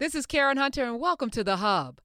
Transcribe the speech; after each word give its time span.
This 0.00 0.16
is 0.16 0.26
Karen 0.26 0.56
Hunter, 0.56 0.82
and 0.82 0.98
welcome 0.98 1.30
to 1.30 1.44
The 1.44 1.58
Hub. 1.58 2.00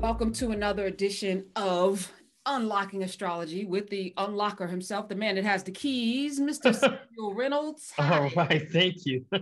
Welcome 0.00 0.32
to 0.32 0.52
another 0.52 0.86
edition 0.86 1.44
of 1.54 2.10
Unlocking 2.46 3.02
Astrology 3.02 3.66
with 3.66 3.90
the 3.90 4.14
unlocker 4.16 4.66
himself, 4.66 5.10
the 5.10 5.14
man 5.14 5.34
that 5.34 5.44
has 5.44 5.62
the 5.62 5.70
keys, 5.70 6.40
Mr. 6.40 6.74
Samuel 6.74 7.34
Reynolds. 7.34 7.92
Hi. 7.98 8.20
All 8.20 8.30
right, 8.36 8.72
thank 8.72 9.04
you. 9.04 9.26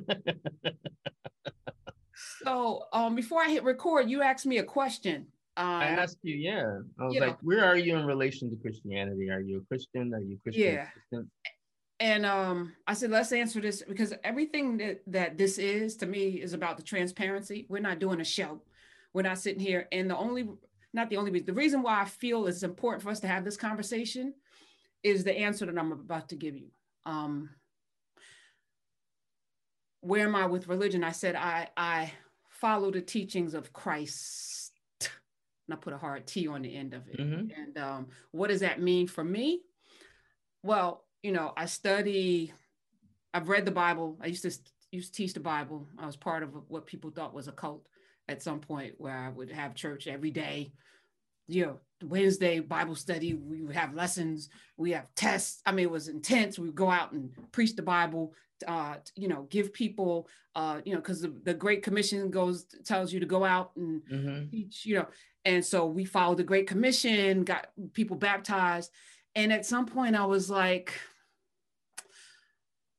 so, 2.43 2.82
um, 2.93 3.14
before 3.14 3.45
I 3.45 3.50
hit 3.50 3.62
record, 3.62 4.11
you 4.11 4.23
asked 4.23 4.45
me 4.45 4.59
a 4.59 4.64
question. 4.64 5.29
Um, 5.59 5.66
I 5.66 5.86
asked 5.86 6.18
you, 6.22 6.36
yeah. 6.36 6.79
I 7.00 7.04
was 7.04 7.16
like, 7.16 7.30
know, 7.30 7.36
where 7.43 7.64
are 7.64 7.77
you 7.77 7.96
in 7.96 8.07
relation 8.07 8.48
to 8.48 8.57
Christianity? 8.57 9.29
Are 9.29 9.40
you 9.40 9.58
a 9.58 9.66
Christian? 9.66 10.14
Are 10.14 10.21
you 10.21 10.39
Christian? 10.40 10.64
Yeah. 10.64 10.86
Christian? 10.93 11.31
And 11.98 12.25
um, 12.25 12.75
I 12.86 12.94
said, 12.94 13.11
let's 13.11 13.32
answer 13.32 13.61
this 13.61 13.82
because 13.82 14.14
everything 14.22 14.76
that, 14.76 15.00
that 15.08 15.36
this 15.36 15.58
is 15.58 15.96
to 15.96 16.07
me 16.07 16.40
is 16.40 16.53
about 16.53 16.76
the 16.76 16.84
transparency. 16.84 17.67
We're 17.68 17.81
not 17.81 17.98
doing 17.98 18.21
a 18.21 18.25
show. 18.25 18.62
We're 19.12 19.22
not 19.22 19.40
sitting 19.40 19.58
here. 19.58 19.89
And 19.90 20.08
the 20.08 20.17
only, 20.17 20.48
not 20.94 21.11
the 21.11 21.17
only 21.17 21.32
reason, 21.32 21.46
the 21.46 21.54
reason 21.54 21.82
why 21.82 22.03
I 22.03 22.04
feel 22.04 22.46
it's 22.46 22.62
important 22.62 23.03
for 23.03 23.11
us 23.11 23.18
to 23.20 23.26
have 23.26 23.45
this 23.45 23.56
conversation 23.56 24.34
is 25.03 25.25
the 25.25 25.36
answer 25.36 25.67
that 25.67 25.76
I'm 25.76 25.90
about 25.90 26.29
to 26.29 26.36
give 26.36 26.56
you. 26.56 26.68
Um, 27.04 27.50
where 30.03 30.25
am 30.25 30.36
I 30.36 30.46
with 30.46 30.68
religion? 30.68 31.03
I 31.03 31.11
said, 31.11 31.34
I, 31.34 31.67
I 31.76 32.12
follow 32.48 32.92
the 32.92 33.00
teachings 33.00 33.55
of 33.55 33.72
Christ 33.72 34.67
and 35.69 35.77
I 35.77 35.81
put 35.81 35.92
a 35.92 35.98
hard 35.98 36.27
T 36.27 36.48
on 36.48 36.62
the 36.62 36.75
end 36.75 36.95
of 36.95 37.06
it. 37.08 37.19
Mm-hmm. 37.19 37.61
And 37.61 37.78
um, 37.78 38.06
what 38.31 38.48
does 38.48 38.61
that 38.61 38.81
mean 38.81 39.06
for 39.06 39.22
me? 39.22 39.61
Well, 40.62 41.05
you 41.22 41.33
know, 41.33 41.53
I 41.56 41.67
study, 41.67 42.53
I've 43.34 43.48
read 43.48 43.65
the 43.65 43.70
Bible. 43.70 44.19
I 44.23 44.27
used 44.27 44.42
to 44.42 44.53
used 44.91 45.15
to 45.15 45.23
teach 45.23 45.34
the 45.34 45.41
Bible. 45.41 45.87
I 45.98 46.07
was 46.07 46.17
part 46.17 46.42
of 46.42 46.51
what 46.69 46.87
people 46.87 47.11
thought 47.11 47.34
was 47.34 47.48
a 47.48 47.53
cult 47.53 47.87
at 48.29 48.42
some 48.42 48.61
point 48.61 48.95
where 48.98 49.17
I 49.17 49.29
would 49.29 49.51
have 49.51 49.75
church 49.75 50.07
every 50.07 50.31
day. 50.31 50.73
You 51.47 51.67
know, 51.67 51.81
Wednesday 52.03 52.61
Bible 52.61 52.95
study, 52.95 53.35
we 53.35 53.62
would 53.62 53.77
have 53.77 53.95
lessons, 53.95 54.48
we 54.77 54.92
have 54.92 55.09
tests. 55.14 55.61
I 55.67 55.73
mean, 55.73 55.85
it 55.85 55.91
was 55.91 56.09
intense. 56.09 56.59
We 56.59 56.67
would 56.69 56.75
go 56.75 56.91
out 56.91 57.12
and 57.12 57.31
preach 57.53 57.75
the 57.75 57.83
Bible, 57.83 58.33
uh, 58.67 58.97
you 59.14 59.29
know, 59.29 59.47
give 59.51 59.73
people, 59.73 60.29
uh, 60.55 60.81
you 60.85 60.92
know, 60.92 61.01
because 61.01 61.23
the, 61.23 61.35
the, 61.45 61.55
Great 61.55 61.83
Commission 61.83 62.31
goes 62.31 62.67
tells 62.85 63.12
you 63.12 63.20
to 63.20 63.27
go 63.27 63.45
out 63.45 63.73
and 63.77 64.03
mm-hmm. 64.11 64.51
teach, 64.51 64.85
you 64.85 64.97
know, 64.97 65.07
and 65.49 65.65
so 65.65 65.87
we 65.87 66.05
followed 66.05 66.37
the 66.37 66.45
Great 66.45 66.67
Commission, 66.67 67.43
got 67.43 67.69
people 67.95 68.17
baptized. 68.17 68.91
And 69.35 69.51
at 69.51 69.65
some 69.65 69.87
point, 69.87 70.15
I 70.15 70.27
was 70.27 70.51
like, 70.51 70.93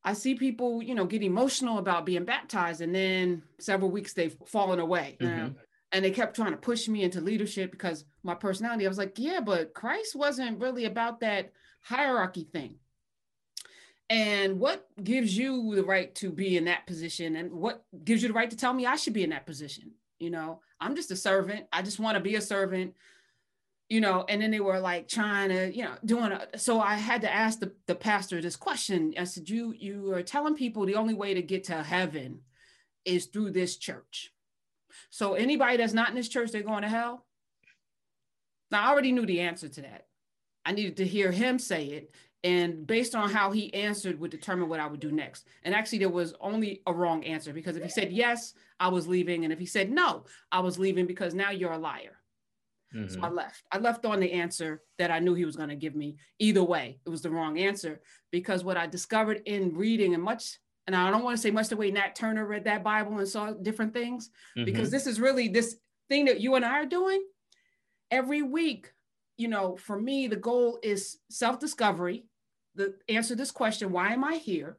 I 0.04 0.14
see 0.14 0.34
people, 0.34 0.82
you 0.82 0.96
know, 0.96 1.06
get 1.06 1.22
emotional 1.22 1.78
about 1.78 2.08
being 2.08 2.26
baptized, 2.26 2.82
and 2.82 2.96
then 2.96 3.44
several 3.60 3.92
weeks 3.92 4.14
they've 4.14 4.36
fallen 4.48 4.80
away. 4.80 5.18
Mm-hmm. 5.22 5.60
and 5.92 6.04
they 6.04 6.10
kept 6.10 6.36
trying 6.36 6.52
to 6.52 6.58
push 6.58 6.88
me 6.88 7.04
into 7.04 7.22
leadership 7.22 7.70
because 7.72 8.04
my 8.24 8.34
personality. 8.34 8.86
I 8.86 8.90
was 8.90 8.98
like, 8.98 9.20
yeah, 9.20 9.42
but 9.42 9.76
Christ 9.76 10.16
wasn't 10.16 10.60
really 10.60 10.86
about 10.86 11.20
that 11.20 11.52
hierarchy 11.84 12.48
thing. 12.52 12.78
And 14.10 14.60
what 14.60 14.88
gives 15.04 15.38
you 15.38 15.76
the 15.76 15.84
right 15.84 16.14
to 16.16 16.32
be 16.32 16.58
in 16.58 16.66
that 16.66 16.88
position? 16.88 17.36
And 17.36 17.52
what 17.52 17.84
gives 18.04 18.24
you 18.24 18.28
the 18.28 18.34
right 18.34 18.50
to 18.50 18.58
tell 18.58 18.74
me 18.74 18.88
I 18.88 18.96
should 18.96 19.14
be 19.14 19.24
in 19.24 19.30
that 19.30 19.46
position? 19.46 19.92
You 20.18 20.32
know, 20.32 20.62
I'm 20.80 20.96
just 20.96 21.12
a 21.12 21.16
servant. 21.16 21.66
I 21.72 21.82
just 21.82 22.00
want 22.00 22.16
to 22.16 22.24
be 22.24 22.36
a 22.36 22.42
servant, 22.42 22.96
you 23.90 24.02
know. 24.02 24.26
And 24.28 24.42
then 24.42 24.52
they 24.52 24.60
were 24.60 24.80
like 24.80 25.08
trying 25.08 25.50
to, 25.50 25.76
you 25.76 25.84
know, 25.84 25.94
doing 26.06 26.32
a, 26.32 26.58
so 26.58 26.80
I 26.80 26.96
had 26.96 27.22
to 27.22 27.34
ask 27.34 27.60
the, 27.60 27.74
the 27.86 27.96
pastor 27.96 28.42
this 28.42 28.56
question. 28.56 29.14
I 29.18 29.26
said, 29.26 29.50
You 29.50 29.74
you 29.78 30.14
are 30.14 30.24
telling 30.24 30.56
people 30.56 30.86
the 30.86 30.96
only 30.96 31.14
way 31.14 31.34
to 31.34 31.42
get 31.42 31.66
to 31.66 31.84
heaven 31.84 32.42
is 33.06 33.26
through 33.26 33.52
this 33.52 33.78
church. 33.78 34.34
So 35.10 35.34
anybody 35.34 35.78
that's 35.78 35.94
not 35.94 36.10
in 36.10 36.16
this 36.16 36.30
church, 36.30 36.52
they're 36.52 36.62
going 36.62 36.84
to 36.84 36.90
hell. 36.90 37.26
Now 38.72 38.84
I 38.84 38.90
already 38.90 39.12
knew 39.12 39.26
the 39.26 39.42
answer 39.42 39.68
to 39.68 39.82
that. 39.82 40.08
I 40.66 40.72
needed 40.72 40.98
to 40.98 41.08
hear 41.08 41.32
him 41.32 41.58
say 41.58 41.86
it 41.86 42.12
and 42.44 42.88
based 42.88 43.16
on 43.16 43.30
how 43.30 43.52
he 43.52 43.74
answered 43.74 44.20
would 44.20 44.32
determine 44.32 44.70
what 44.70 44.80
I 44.80 44.88
would 44.88 45.00
do 45.00 45.12
next. 45.12 45.46
And 45.64 45.76
actually, 45.76 46.00
there 46.00 46.10
was 46.10 46.34
only 46.40 46.82
a 46.88 46.94
wrong 46.94 47.24
answer 47.26 47.52
because 47.52 47.76
if 47.76 47.84
he 47.84 47.90
said 47.90 48.12
yes, 48.12 48.54
I 48.80 48.88
was 48.88 49.08
leaving, 49.08 49.44
and 49.44 49.52
if 49.52 49.60
he 49.60 49.66
said 49.66 49.92
no, 49.92 50.26
I 50.52 50.62
was 50.62 50.80
leaving 50.80 51.06
because 51.06 51.34
now 51.34 51.52
you're 51.52 51.74
a 51.74 51.78
liar. 51.78 52.20
Mm-hmm. 52.96 53.14
So 53.14 53.20
I 53.22 53.30
left. 53.30 53.64
I 53.72 53.78
left 53.78 54.06
on 54.06 54.20
the 54.20 54.32
answer 54.32 54.82
that 54.98 55.12
I 55.12 55.20
knew 55.20 55.34
he 55.34 55.46
was 55.46 55.58
going 55.58 55.70
to 55.70 55.76
give 55.76 55.96
me. 55.96 56.16
Either 56.40 56.64
way, 56.64 57.00
it 57.06 57.10
was 57.10 57.22
the 57.22 57.30
wrong 57.30 57.60
answer 57.60 58.00
because 58.32 58.64
what 58.64 58.78
I 58.78 58.88
discovered 58.88 59.42
in 59.46 59.76
reading 59.76 60.14
and 60.14 60.24
much, 60.24 60.60
and 60.88 60.96
I 60.96 61.12
don't 61.12 61.24
want 61.24 61.36
to 61.36 61.42
say 61.42 61.52
much 61.52 61.68
the 61.68 61.78
way 61.78 61.92
Nat 61.92 62.16
Turner 62.16 62.46
read 62.46 62.64
that 62.64 62.84
Bible 62.84 63.20
and 63.20 63.28
saw 63.28 63.52
different 63.52 63.94
things, 63.94 64.30
mm-hmm. 64.58 64.66
because 64.66 64.92
this 64.92 65.08
is 65.08 65.20
really 65.20 65.50
this 65.50 65.76
thing 66.08 66.26
that 66.26 66.40
you 66.40 66.56
and 66.56 66.64
I 66.64 66.80
are 66.80 66.86
doing 66.86 67.22
every 68.10 68.42
week. 68.42 68.92
You 69.38 69.50
know, 69.50 69.76
for 69.78 70.00
me, 70.00 70.28
the 70.28 70.36
goal 70.36 70.80
is 70.82 71.18
self 71.30 71.60
discovery 71.60 72.26
the 72.80 72.96
answer 73.14 73.36
this 73.36 73.52
question 73.52 73.92
why 73.92 74.14
am 74.14 74.24
i 74.24 74.36
here? 74.36 74.78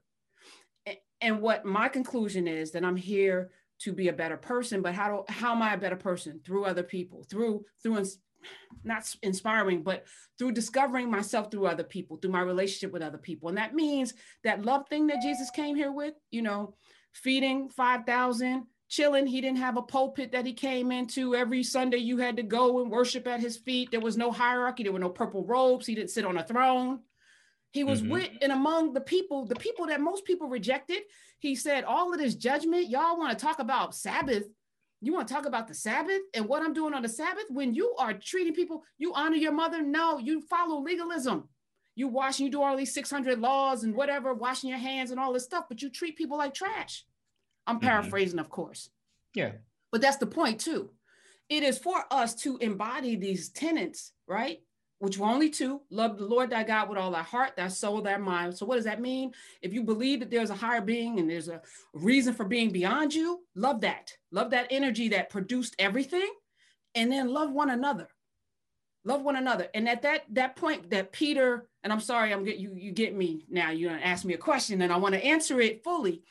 And 1.20 1.42
what 1.42 1.66
my 1.66 1.88
conclusion 1.88 2.48
is 2.48 2.72
that 2.72 2.84
i'm 2.84 2.96
here 2.96 3.50
to 3.80 3.92
be 3.92 4.08
a 4.08 4.12
better 4.12 4.36
person 4.36 4.82
but 4.82 4.94
how 4.94 5.08
do 5.08 5.32
how 5.32 5.52
am 5.52 5.62
i 5.62 5.74
a 5.74 5.78
better 5.78 5.96
person? 5.96 6.40
Through 6.44 6.64
other 6.64 6.82
people 6.82 7.24
through 7.30 7.64
through 7.82 7.98
ins, 7.98 8.18
not 8.82 9.04
inspiring 9.22 9.82
but 9.82 10.06
through 10.38 10.52
discovering 10.52 11.10
myself 11.10 11.50
through 11.50 11.66
other 11.66 11.84
people 11.84 12.16
through 12.16 12.32
my 12.32 12.40
relationship 12.40 12.90
with 12.90 13.02
other 13.02 13.18
people. 13.18 13.50
And 13.50 13.58
that 13.58 13.74
means 13.74 14.14
that 14.44 14.64
love 14.64 14.88
thing 14.88 15.06
that 15.08 15.22
jesus 15.22 15.50
came 15.50 15.76
here 15.76 15.92
with 15.92 16.14
you 16.30 16.42
know 16.42 16.74
feeding 17.12 17.68
5000 17.68 18.64
chilling 18.88 19.26
he 19.26 19.42
didn't 19.42 19.58
have 19.58 19.76
a 19.76 19.82
pulpit 19.82 20.32
that 20.32 20.46
he 20.46 20.54
came 20.54 20.90
into. 20.90 21.34
Every 21.34 21.62
sunday 21.62 21.98
you 21.98 22.16
had 22.16 22.36
to 22.36 22.42
go 22.42 22.80
and 22.80 22.90
worship 22.90 23.26
at 23.26 23.40
his 23.40 23.58
feet. 23.58 23.90
There 23.90 24.00
was 24.00 24.16
no 24.16 24.32
hierarchy. 24.32 24.84
There 24.84 24.92
were 24.92 24.98
no 24.98 25.10
purple 25.10 25.44
robes. 25.44 25.86
He 25.86 25.94
didn't 25.94 26.10
sit 26.10 26.24
on 26.24 26.38
a 26.38 26.44
throne 26.44 27.00
he 27.72 27.84
was 27.84 28.02
mm-hmm. 28.02 28.12
with 28.12 28.30
and 28.42 28.52
among 28.52 28.92
the 28.92 29.00
people, 29.00 29.46
the 29.46 29.56
people 29.56 29.86
that 29.86 30.00
most 30.00 30.24
people 30.24 30.48
rejected. 30.48 31.02
He 31.38 31.54
said, 31.54 31.84
All 31.84 32.12
of 32.12 32.18
this 32.18 32.34
judgment, 32.34 32.88
y'all 32.88 33.18
want 33.18 33.36
to 33.36 33.44
talk 33.44 33.58
about 33.60 33.94
Sabbath. 33.94 34.44
You 35.00 35.14
want 35.14 35.28
to 35.28 35.34
talk 35.34 35.46
about 35.46 35.66
the 35.66 35.74
Sabbath 35.74 36.20
and 36.34 36.46
what 36.46 36.62
I'm 36.62 36.74
doing 36.74 36.92
on 36.92 37.02
the 37.02 37.08
Sabbath? 37.08 37.44
When 37.48 37.72
you 37.72 37.94
are 37.98 38.12
treating 38.12 38.54
people, 38.54 38.82
you 38.98 39.14
honor 39.14 39.36
your 39.36 39.52
mother. 39.52 39.80
No, 39.80 40.18
you 40.18 40.42
follow 40.42 40.82
legalism. 40.82 41.48
You 41.94 42.08
wash 42.08 42.38
and 42.38 42.46
you 42.46 42.52
do 42.52 42.62
all 42.62 42.76
these 42.76 42.94
600 42.94 43.38
laws 43.38 43.82
and 43.82 43.94
whatever, 43.94 44.34
washing 44.34 44.68
your 44.68 44.78
hands 44.78 45.10
and 45.10 45.18
all 45.18 45.32
this 45.32 45.44
stuff, 45.44 45.64
but 45.68 45.80
you 45.80 45.90
treat 45.90 46.16
people 46.16 46.38
like 46.38 46.54
trash. 46.54 47.04
I'm 47.66 47.76
mm-hmm. 47.76 47.86
paraphrasing, 47.86 48.38
of 48.38 48.50
course. 48.50 48.90
Yeah. 49.34 49.52
But 49.90 50.00
that's 50.00 50.18
the 50.18 50.26
point, 50.26 50.60
too. 50.60 50.90
It 51.48 51.62
is 51.62 51.78
for 51.78 52.04
us 52.10 52.34
to 52.36 52.58
embody 52.58 53.16
these 53.16 53.48
tenets, 53.48 54.12
right? 54.26 54.60
Which 55.00 55.16
were 55.16 55.26
only 55.26 55.48
two 55.48 55.80
love 55.90 56.18
the 56.18 56.24
lord 56.24 56.50
thy 56.50 56.62
god 56.62 56.88
with 56.88 56.98
all 56.98 57.10
thy 57.10 57.22
heart 57.22 57.56
thy 57.56 57.68
soul 57.68 58.00
thy 58.00 58.16
mind. 58.16 58.56
So 58.56 58.66
what 58.66 58.76
does 58.76 58.84
that 58.84 59.00
mean? 59.00 59.32
If 59.62 59.72
you 59.72 59.82
believe 59.82 60.20
that 60.20 60.30
there's 60.30 60.50
a 60.50 60.54
higher 60.54 60.82
being 60.82 61.18
and 61.18 61.28
there's 61.28 61.48
a 61.48 61.62
reason 61.92 62.34
for 62.34 62.44
being 62.44 62.70
beyond 62.70 63.12
you 63.12 63.40
love 63.56 63.80
that. 63.80 64.12
Love 64.30 64.50
that 64.50 64.68
energy 64.70 65.08
that 65.08 65.30
produced 65.30 65.74
everything 65.78 66.30
and 66.94 67.10
then 67.10 67.28
love 67.28 67.50
one 67.50 67.70
another. 67.70 68.08
Love 69.04 69.22
one 69.22 69.36
another. 69.36 69.68
And 69.72 69.88
at 69.88 70.02
that 70.02 70.24
that 70.34 70.54
point 70.54 70.90
that 70.90 71.12
peter 71.12 71.66
and 71.82 71.92
i'm 71.92 72.00
sorry 72.00 72.32
i'm 72.32 72.44
get 72.44 72.58
you 72.58 72.74
you 72.74 72.92
get 72.92 73.16
me 73.16 73.46
now. 73.48 73.70
You're 73.70 73.90
gonna 73.90 74.04
ask 74.04 74.24
me 74.24 74.34
a 74.34 74.38
question 74.38 74.82
and 74.82 74.92
i 74.92 74.96
want 74.96 75.14
to 75.14 75.24
answer 75.24 75.60
it 75.62 75.82
fully. 75.82 76.22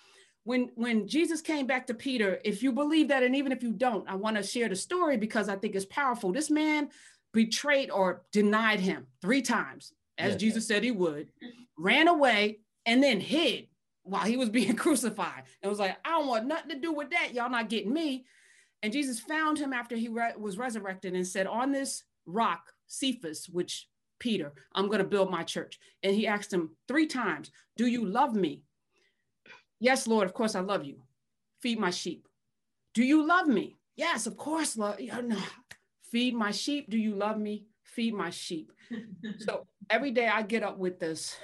When 0.44 0.69
when 0.75 1.07
jesus 1.07 1.41
came 1.41 1.66
back 1.66 1.88
to 1.88 1.96
peter 1.96 2.40
if 2.46 2.62
you 2.62 2.72
believe 2.72 3.07
that 3.07 3.24
and 3.24 3.36
even 3.36 3.51
if 3.51 3.63
you 3.63 3.74
don't 3.74 4.07
i 4.07 4.13
want 4.16 4.38
to 4.38 4.44
share 4.44 4.69
the 4.69 4.75
story 4.75 5.18
because 5.18 5.50
i 5.50 5.56
think 5.56 5.74
it's 5.74 5.86
powerful. 5.86 6.31
This 6.31 6.51
man 6.51 6.90
betrayed 7.34 7.92
or 7.92 8.24
denied 8.32 8.80
him 8.80 9.08
three 9.22 9.42
times, 9.42 9.94
as. 10.18 10.36
Jesus 10.36 10.68
said 10.68 10.84
he 10.84 10.92
would, 10.92 11.31
ran 11.78 12.08
away, 12.08 12.60
and 12.86 13.02
then 13.04 13.20
hid 13.20 13.68
while 14.04 14.26
he 14.26 14.38
was 14.38 14.50
being 14.60 14.76
crucified. 14.76 15.44
And 15.62 15.70
was 15.70 15.80
like, 15.80 15.98
I 16.06 16.12
don't 16.12 16.28
want 16.28 16.48
nothing 16.48 16.70
to 16.70 16.80
do 16.80 16.92
with 16.92 17.12
that. 17.12 17.34
Y'all 17.34 17.50
not 17.50 17.70
getting 17.70 17.94
me. 17.94 18.26
And 18.81 18.94
Jesus 18.94 19.20
found 19.20 19.58
him 19.58 19.74
after 19.74 19.96
he 19.96 20.08
re- 20.08 20.34
was 20.38 20.58
resurrected 20.58 21.14
and 21.14 21.28
said, 21.28 21.48
On 21.48 21.72
this 21.72 22.04
rock, 22.26 22.72
Cephas, 22.88 23.50
which 23.50 23.88
Peter, 24.20 24.54
I'm 24.74 24.88
going 24.88 25.00
to 25.00 25.06
build 25.06 25.30
my 25.30 25.44
church. 25.44 25.80
And 26.04 26.16
he 26.16 26.28
asked 26.28 26.52
him 26.52 26.72
three 26.88 27.08
times, 27.08 27.52
Do 27.78 27.88
you 27.88 28.06
love 28.06 28.36
me? 28.36 28.64
Yes, 29.80 30.08
Lord, 30.08 30.25
of 30.25 30.34
course 30.34 30.56
I 30.56 30.62
love 30.62 30.86
you. 30.86 31.02
Feed 31.62 31.80
my 31.80 31.90
sheep. 31.90 32.28
Do 32.94 33.04
you 33.04 33.25
love 33.25 33.48
me? 33.48 33.78
Yes, 33.96 34.28
of 34.28 34.38
course, 34.38 34.78
love. 34.78 35.00
No, 35.24 35.38
feed 36.12 36.36
my 36.36 36.52
sheep. 36.52 36.90
Do 36.90 36.98
you 36.98 37.16
love 37.16 37.38
me? 37.38 37.66
Feed 37.84 38.14
my 38.14 38.30
sheep. 38.30 38.72
so 39.40 39.68
every 39.90 40.12
day 40.12 40.28
I 40.28 40.42
get 40.42 40.64
up 40.64 40.78
with 40.78 41.00
this. 41.00 41.36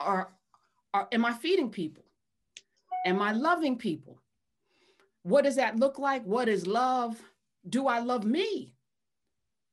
Are, 0.00 0.32
are 0.92 1.08
am 1.12 1.24
I 1.24 1.32
feeding 1.32 1.70
people? 1.70 2.04
Am 3.04 3.20
I 3.20 3.32
loving 3.32 3.76
people? 3.76 4.20
What 5.22 5.44
does 5.44 5.56
that 5.56 5.78
look 5.78 5.98
like? 5.98 6.24
What 6.24 6.48
is 6.48 6.66
love? 6.66 7.20
Do 7.68 7.86
I 7.88 8.00
love 8.00 8.24
me? 8.24 8.74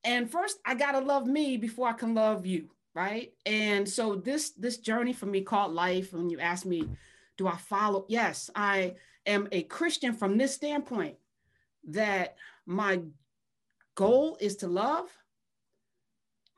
And 0.03 0.29
first, 0.29 0.57
I 0.65 0.75
gotta 0.75 0.99
love 0.99 1.27
me 1.27 1.57
before 1.57 1.87
I 1.87 1.93
can 1.93 2.13
love 2.13 2.45
you, 2.45 2.69
right? 2.93 3.33
And 3.45 3.87
so 3.87 4.15
this 4.15 4.51
this 4.51 4.77
journey 4.77 5.13
for 5.13 5.25
me 5.25 5.41
called 5.41 5.73
life. 5.73 6.13
When 6.13 6.29
you 6.29 6.39
ask 6.39 6.65
me, 6.65 6.89
do 7.37 7.47
I 7.47 7.57
follow? 7.57 8.05
Yes, 8.09 8.49
I 8.55 8.95
am 9.25 9.47
a 9.51 9.63
Christian 9.63 10.13
from 10.13 10.37
this 10.37 10.53
standpoint 10.53 11.15
that 11.89 12.35
my 12.65 13.01
goal 13.95 14.37
is 14.39 14.57
to 14.57 14.67
love 14.67 15.07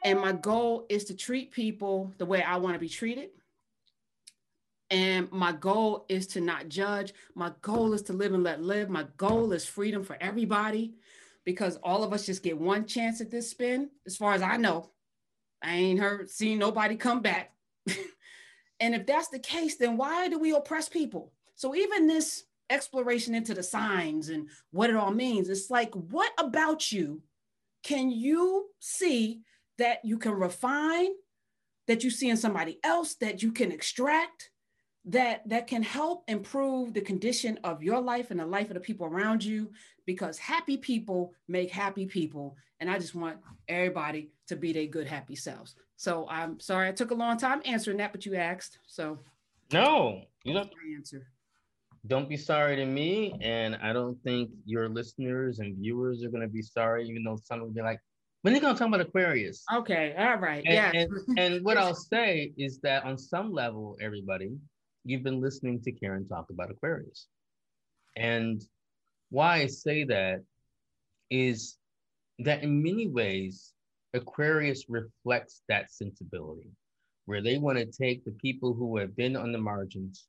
and 0.05 0.19
my 0.19 0.33
goal 0.33 0.85
is 0.87 1.05
to 1.05 1.15
treat 1.15 1.51
people 1.51 2.13
the 2.19 2.27
way 2.27 2.43
I 2.43 2.57
want 2.57 2.75
to 2.75 2.79
be 2.79 2.87
treated. 2.87 3.29
And 4.91 5.31
my 5.31 5.51
goal 5.51 6.05
is 6.09 6.27
to 6.27 6.41
not 6.41 6.69
judge. 6.69 7.11
My 7.33 7.51
goal 7.61 7.93
is 7.93 8.03
to 8.03 8.13
live 8.13 8.35
and 8.35 8.43
let 8.43 8.61
live. 8.61 8.87
My 8.87 9.07
goal 9.17 9.51
is 9.51 9.65
freedom 9.65 10.03
for 10.03 10.15
everybody 10.21 10.93
because 11.43 11.77
all 11.77 12.03
of 12.03 12.13
us 12.13 12.27
just 12.27 12.43
get 12.43 12.55
one 12.55 12.85
chance 12.85 13.19
at 13.19 13.31
this 13.31 13.49
spin. 13.49 13.89
As 14.05 14.15
far 14.15 14.33
as 14.33 14.43
I 14.43 14.57
know, 14.57 14.91
I 15.63 15.73
ain't 15.73 15.99
heard, 15.99 16.29
seen 16.29 16.59
nobody 16.59 16.95
come 16.95 17.21
back. 17.21 17.53
and 18.79 18.93
if 18.93 19.07
that's 19.07 19.29
the 19.29 19.39
case, 19.39 19.77
then 19.77 19.97
why 19.97 20.29
do 20.29 20.37
we 20.37 20.51
oppress 20.51 20.87
people? 20.87 21.33
So 21.55 21.73
even 21.73 22.05
this 22.05 22.43
exploration 22.69 23.35
into 23.35 23.53
the 23.53 23.63
signs 23.63 24.29
and 24.29 24.49
what 24.71 24.89
it 24.89 24.95
all 24.95 25.11
means, 25.11 25.49
it's 25.49 25.69
like, 25.69 25.93
what 25.93 26.31
about 26.37 26.91
you 26.91 27.21
can 27.83 28.09
you 28.09 28.69
see 28.79 29.41
that 29.77 30.03
you 30.03 30.17
can 30.17 30.31
refine, 30.31 31.09
that 31.87 32.03
you 32.03 32.09
see 32.09 32.29
in 32.29 32.37
somebody 32.37 32.79
else, 32.83 33.13
that 33.15 33.43
you 33.43 33.51
can 33.51 33.71
extract, 33.71 34.49
that 35.05 35.47
that 35.47 35.67
can 35.67 35.83
help 35.83 36.23
improve 36.27 36.93
the 36.93 37.01
condition 37.01 37.59
of 37.63 37.83
your 37.83 38.01
life 38.01 38.31
and 38.31 38.39
the 38.39 38.45
life 38.45 38.69
of 38.69 38.73
the 38.73 38.79
people 38.79 39.05
around 39.05 39.43
you? 39.43 39.71
Because 40.07 40.39
happy 40.39 40.77
people 40.77 41.33
make 41.47 41.69
happy 41.69 42.07
people 42.07 42.57
and 42.79 42.89
i 42.89 42.97
just 42.97 43.15
want 43.15 43.37
everybody 43.67 44.29
to 44.47 44.55
be 44.55 44.73
their 44.73 44.87
good 44.87 45.07
happy 45.07 45.35
selves. 45.35 45.75
So 45.95 46.27
i'm 46.29 46.59
sorry 46.59 46.89
i 46.89 46.91
took 46.91 47.11
a 47.11 47.15
long 47.15 47.37
time 47.37 47.61
answering 47.65 47.97
that 47.97 48.11
but 48.11 48.25
you 48.25 48.35
asked 48.35 48.79
so. 48.87 49.19
No 49.71 50.21
you 50.43 50.53
don't 50.53 50.71
answer 50.95 51.27
don't 52.07 52.29
be 52.29 52.37
sorry 52.37 52.75
to 52.75 52.85
me 52.85 53.33
and 53.41 53.77
i 53.81 53.91
don't 53.91 54.21
think 54.23 54.49
your 54.65 54.89
listeners 54.89 55.59
and 55.59 55.77
viewers 55.77 56.23
are 56.23 56.29
going 56.29 56.41
to 56.41 56.47
be 56.47 56.61
sorry 56.61 57.07
even 57.07 57.23
though 57.23 57.37
some 57.43 57.61
will 57.61 57.69
be 57.69 57.81
like 57.81 57.99
when 58.45 58.53
are 58.53 58.57
you 58.57 58.61
going 58.61 58.75
to 58.75 58.77
talk 58.77 58.89
about 58.89 59.01
Aquarius? 59.01 59.63
Okay, 59.73 60.13
all 60.15 60.37
right. 60.37 60.63
And, 60.67 60.73
yeah. 60.75 60.91
And, 60.93 61.39
and 61.39 61.65
what 61.65 61.79
I'll 61.79 61.95
say 62.13 62.53
is 62.59 62.79
that 62.81 63.03
on 63.03 63.17
some 63.17 63.51
level, 63.51 63.97
everybody, 63.99 64.55
you've 65.03 65.23
been 65.23 65.41
listening 65.41 65.81
to 65.81 65.91
Karen 65.91 66.27
talk 66.27 66.51
about 66.51 66.69
Aquarius. 66.69 67.25
And 68.15 68.61
why 69.31 69.61
I 69.61 69.65
say 69.65 70.03
that 70.03 70.43
is 71.31 71.77
that 72.37 72.61
in 72.61 72.83
many 72.83 73.07
ways, 73.07 73.73
Aquarius 74.13 74.85
reflects 74.89 75.63
that 75.67 75.91
sensibility 75.91 76.69
where 77.25 77.41
they 77.41 77.57
want 77.57 77.79
to 77.79 77.85
take 77.85 78.23
the 78.25 78.31
people 78.33 78.75
who 78.75 78.97
have 78.97 79.15
been 79.15 79.35
on 79.35 79.53
the 79.53 79.57
margins 79.57 80.27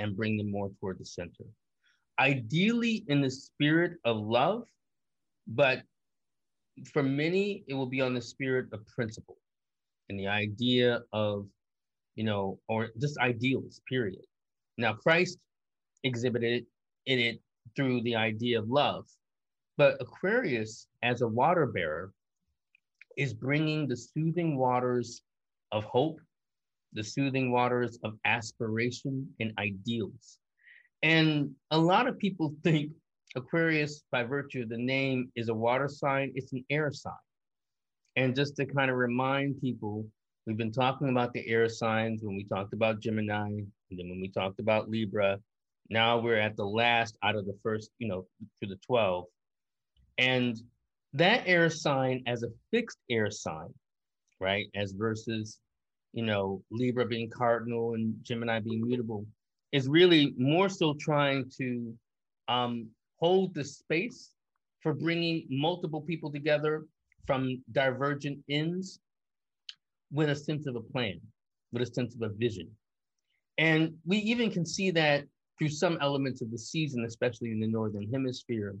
and 0.00 0.16
bring 0.16 0.36
them 0.36 0.50
more 0.50 0.70
toward 0.80 0.98
the 0.98 1.04
center. 1.04 1.44
Ideally, 2.18 3.04
in 3.08 3.20
the 3.20 3.30
spirit 3.30 3.98
of 4.04 4.16
love, 4.16 4.64
but 5.46 5.82
for 6.92 7.02
many, 7.02 7.64
it 7.68 7.74
will 7.74 7.86
be 7.86 8.00
on 8.00 8.14
the 8.14 8.20
spirit 8.20 8.66
of 8.72 8.86
principle 8.86 9.36
and 10.08 10.18
the 10.18 10.26
idea 10.26 11.02
of, 11.12 11.46
you 12.14 12.24
know, 12.24 12.58
or 12.68 12.88
just 12.98 13.18
ideals, 13.18 13.80
period. 13.88 14.24
Now, 14.78 14.94
Christ 14.94 15.38
exhibited 16.04 16.64
in 17.06 17.18
it 17.18 17.40
through 17.76 18.02
the 18.02 18.16
idea 18.16 18.58
of 18.58 18.68
love, 18.68 19.06
but 19.76 20.00
Aquarius, 20.00 20.88
as 21.02 21.20
a 21.20 21.28
water 21.28 21.66
bearer, 21.66 22.12
is 23.16 23.34
bringing 23.34 23.86
the 23.86 23.96
soothing 23.96 24.56
waters 24.56 25.22
of 25.72 25.84
hope, 25.84 26.18
the 26.92 27.04
soothing 27.04 27.52
waters 27.52 27.98
of 28.04 28.14
aspiration 28.24 29.28
and 29.40 29.52
ideals. 29.58 30.38
And 31.02 31.54
a 31.70 31.78
lot 31.78 32.06
of 32.06 32.18
people 32.18 32.54
think 32.64 32.92
Aquarius, 33.36 34.02
by 34.10 34.24
virtue 34.24 34.62
of 34.62 34.68
the 34.68 34.78
name, 34.78 35.30
is 35.36 35.48
a 35.48 35.54
water 35.54 35.88
sign, 35.88 36.32
it's 36.34 36.52
an 36.52 36.64
air 36.70 36.90
sign. 36.92 37.12
And 38.16 38.34
just 38.34 38.56
to 38.56 38.66
kind 38.66 38.90
of 38.90 38.96
remind 38.96 39.60
people, 39.60 40.04
we've 40.46 40.56
been 40.56 40.72
talking 40.72 41.08
about 41.08 41.32
the 41.32 41.46
air 41.46 41.68
signs 41.68 42.22
when 42.22 42.36
we 42.36 42.44
talked 42.44 42.72
about 42.72 43.00
Gemini, 43.00 43.46
and 43.46 43.98
then 43.98 44.08
when 44.08 44.20
we 44.20 44.28
talked 44.28 44.58
about 44.58 44.90
Libra. 44.90 45.38
Now 45.88 46.18
we're 46.18 46.38
at 46.38 46.56
the 46.56 46.64
last 46.64 47.16
out 47.22 47.36
of 47.36 47.46
the 47.46 47.56
first, 47.62 47.90
you 47.98 48.08
know, 48.08 48.26
to 48.62 48.68
the 48.68 48.78
12. 48.86 49.24
And 50.18 50.60
that 51.14 51.42
air 51.46 51.70
sign 51.70 52.22
as 52.26 52.42
a 52.42 52.48
fixed 52.70 52.98
air 53.10 53.30
sign, 53.30 53.72
right? 54.38 54.68
As 54.74 54.92
versus, 54.92 55.58
you 56.12 56.24
know, 56.24 56.62
Libra 56.70 57.06
being 57.06 57.30
cardinal 57.30 57.94
and 57.94 58.14
Gemini 58.22 58.60
being 58.60 58.86
mutable, 58.86 59.26
is 59.72 59.88
really 59.88 60.34
more 60.36 60.68
so 60.68 60.94
trying 60.94 61.50
to 61.58 61.94
um, 62.48 62.88
hold 63.18 63.54
the 63.54 63.64
space 63.64 64.32
for 64.80 64.92
bringing 64.92 65.46
multiple 65.48 66.00
people 66.00 66.32
together 66.32 66.84
from 67.26 67.62
divergent 67.72 68.38
ends 68.48 68.98
with 70.10 70.30
a 70.30 70.34
sense 70.34 70.66
of 70.66 70.74
a 70.74 70.80
plan, 70.80 71.20
with 71.72 71.82
a 71.82 71.94
sense 71.94 72.14
of 72.14 72.22
a 72.22 72.34
vision. 72.34 72.68
And 73.58 73.94
we 74.04 74.18
even 74.18 74.50
can 74.50 74.66
see 74.66 74.90
that 74.92 75.24
through 75.58 75.68
some 75.68 75.98
elements 76.00 76.40
of 76.40 76.50
the 76.50 76.58
season, 76.58 77.04
especially 77.04 77.52
in 77.52 77.60
the 77.60 77.66
Northern 77.66 78.10
Hemisphere, 78.10 78.74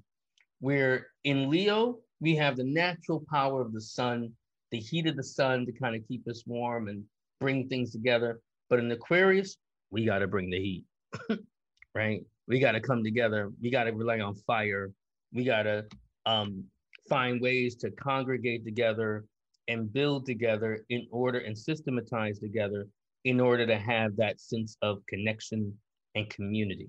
where 0.60 1.08
in 1.24 1.50
Leo, 1.50 1.98
we 2.20 2.34
have 2.36 2.56
the 2.56 2.64
natural 2.64 3.22
power 3.30 3.60
of 3.60 3.72
the 3.72 3.80
sun, 3.80 4.32
the 4.72 4.80
heat 4.80 5.06
of 5.06 5.16
the 5.16 5.22
sun 5.22 5.66
to 5.66 5.72
kind 5.72 5.94
of 5.94 6.06
keep 6.08 6.26
us 6.26 6.42
warm 6.46 6.88
and 6.88 7.04
bring 7.40 7.68
things 7.68 7.92
together. 7.92 8.40
But 8.68 8.78
in 8.78 8.90
Aquarius, 8.92 9.56
we 9.90 10.04
got 10.04 10.18
to 10.18 10.28
bring 10.28 10.50
the 10.50 10.60
heat, 10.60 10.84
right? 11.94 12.22
we 12.50 12.58
got 12.58 12.72
to 12.72 12.80
come 12.80 13.04
together. 13.04 13.52
We 13.62 13.70
got 13.70 13.84
to 13.84 13.92
rely 13.92 14.18
on 14.18 14.34
fire. 14.34 14.90
We 15.32 15.44
got 15.44 15.62
to 15.62 15.86
um, 16.26 16.64
find 17.08 17.40
ways 17.40 17.76
to 17.76 17.92
congregate 17.92 18.64
together 18.64 19.24
and 19.68 19.92
build 19.92 20.26
together 20.26 20.84
in 20.88 21.06
order 21.12 21.38
and 21.38 21.56
systematize 21.56 22.40
together 22.40 22.88
in 23.24 23.38
order 23.38 23.66
to 23.66 23.78
have 23.78 24.16
that 24.16 24.40
sense 24.40 24.76
of 24.82 24.98
connection 25.06 25.72
and 26.16 26.28
community. 26.28 26.88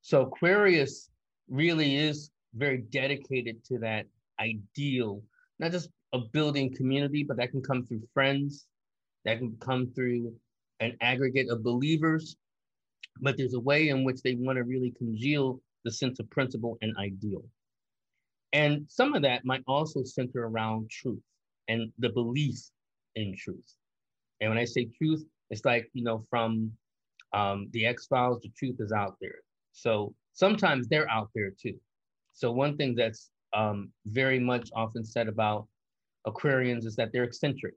So 0.00 0.22
Aquarius 0.22 1.08
really 1.48 1.96
is 1.96 2.30
very 2.56 2.78
dedicated 2.78 3.64
to 3.66 3.78
that 3.78 4.06
ideal, 4.40 5.22
not 5.60 5.70
just 5.70 5.88
of 6.12 6.32
building 6.32 6.74
community, 6.74 7.22
but 7.22 7.36
that 7.36 7.52
can 7.52 7.62
come 7.62 7.84
through 7.84 8.02
friends, 8.12 8.66
that 9.24 9.38
can 9.38 9.56
come 9.60 9.90
through 9.94 10.32
an 10.80 10.96
aggregate 11.00 11.48
of 11.50 11.62
believers, 11.62 12.36
but 13.20 13.36
there's 13.36 13.54
a 13.54 13.60
way 13.60 13.88
in 13.88 14.04
which 14.04 14.22
they 14.22 14.34
want 14.34 14.56
to 14.56 14.64
really 14.64 14.92
congeal 14.98 15.60
the 15.84 15.90
sense 15.90 16.18
of 16.20 16.28
principle 16.30 16.78
and 16.82 16.96
ideal. 16.96 17.42
And 18.52 18.86
some 18.88 19.14
of 19.14 19.22
that 19.22 19.44
might 19.44 19.62
also 19.66 20.04
center 20.04 20.46
around 20.46 20.90
truth 20.90 21.22
and 21.68 21.92
the 21.98 22.10
belief 22.10 22.58
in 23.16 23.34
truth. 23.36 23.74
And 24.40 24.50
when 24.50 24.58
I 24.58 24.64
say 24.64 24.88
truth, 24.96 25.24
it's 25.50 25.64
like, 25.64 25.90
you 25.92 26.04
know, 26.04 26.24
from 26.30 26.72
um, 27.32 27.68
the 27.72 27.86
X 27.86 28.06
Files, 28.06 28.40
the 28.42 28.50
truth 28.56 28.76
is 28.78 28.92
out 28.92 29.16
there. 29.20 29.36
So 29.72 30.14
sometimes 30.32 30.88
they're 30.88 31.10
out 31.10 31.30
there 31.34 31.50
too. 31.50 31.74
So 32.32 32.50
one 32.50 32.76
thing 32.76 32.94
that's 32.94 33.30
um, 33.54 33.90
very 34.06 34.38
much 34.38 34.70
often 34.74 35.04
said 35.04 35.28
about 35.28 35.66
Aquarians 36.26 36.84
is 36.84 36.96
that 36.96 37.12
they're 37.12 37.24
eccentric. 37.24 37.74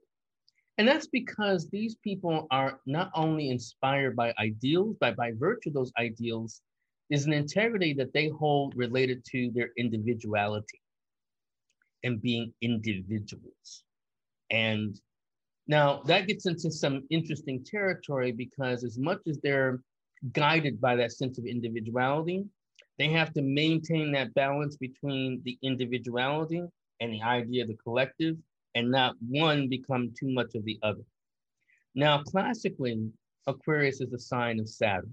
And 0.78 0.86
that's 0.86 1.08
because 1.08 1.68
these 1.68 1.96
people 1.96 2.46
are 2.52 2.80
not 2.86 3.10
only 3.14 3.50
inspired 3.50 4.14
by 4.14 4.32
ideals, 4.38 4.96
but 5.00 5.16
by 5.16 5.32
virtue 5.32 5.70
of 5.70 5.74
those 5.74 5.92
ideals, 5.98 6.62
is 7.10 7.26
an 7.26 7.32
integrity 7.32 7.92
that 7.94 8.12
they 8.12 8.28
hold 8.28 8.76
related 8.76 9.24
to 9.32 9.50
their 9.54 9.70
individuality 9.76 10.80
and 12.04 12.22
being 12.22 12.52
individuals. 12.62 13.82
And 14.50 15.00
now 15.66 16.00
that 16.06 16.28
gets 16.28 16.46
into 16.46 16.70
some 16.70 17.04
interesting 17.10 17.64
territory 17.64 18.30
because, 18.30 18.84
as 18.84 18.98
much 18.98 19.20
as 19.26 19.38
they're 19.42 19.80
guided 20.32 20.80
by 20.80 20.94
that 20.96 21.12
sense 21.12 21.38
of 21.38 21.44
individuality, 21.44 22.44
they 22.98 23.08
have 23.08 23.32
to 23.34 23.42
maintain 23.42 24.12
that 24.12 24.32
balance 24.34 24.76
between 24.76 25.42
the 25.44 25.58
individuality 25.62 26.62
and 27.00 27.12
the 27.12 27.22
idea 27.22 27.62
of 27.62 27.68
the 27.68 27.76
collective 27.76 28.36
and 28.74 28.90
not 28.90 29.14
one 29.26 29.68
become 29.68 30.12
too 30.18 30.30
much 30.30 30.54
of 30.54 30.64
the 30.64 30.78
other. 30.82 31.04
Now, 31.94 32.22
classically, 32.22 33.10
Aquarius 33.46 34.00
is 34.00 34.12
a 34.12 34.18
sign 34.18 34.60
of 34.60 34.68
Saturn. 34.68 35.12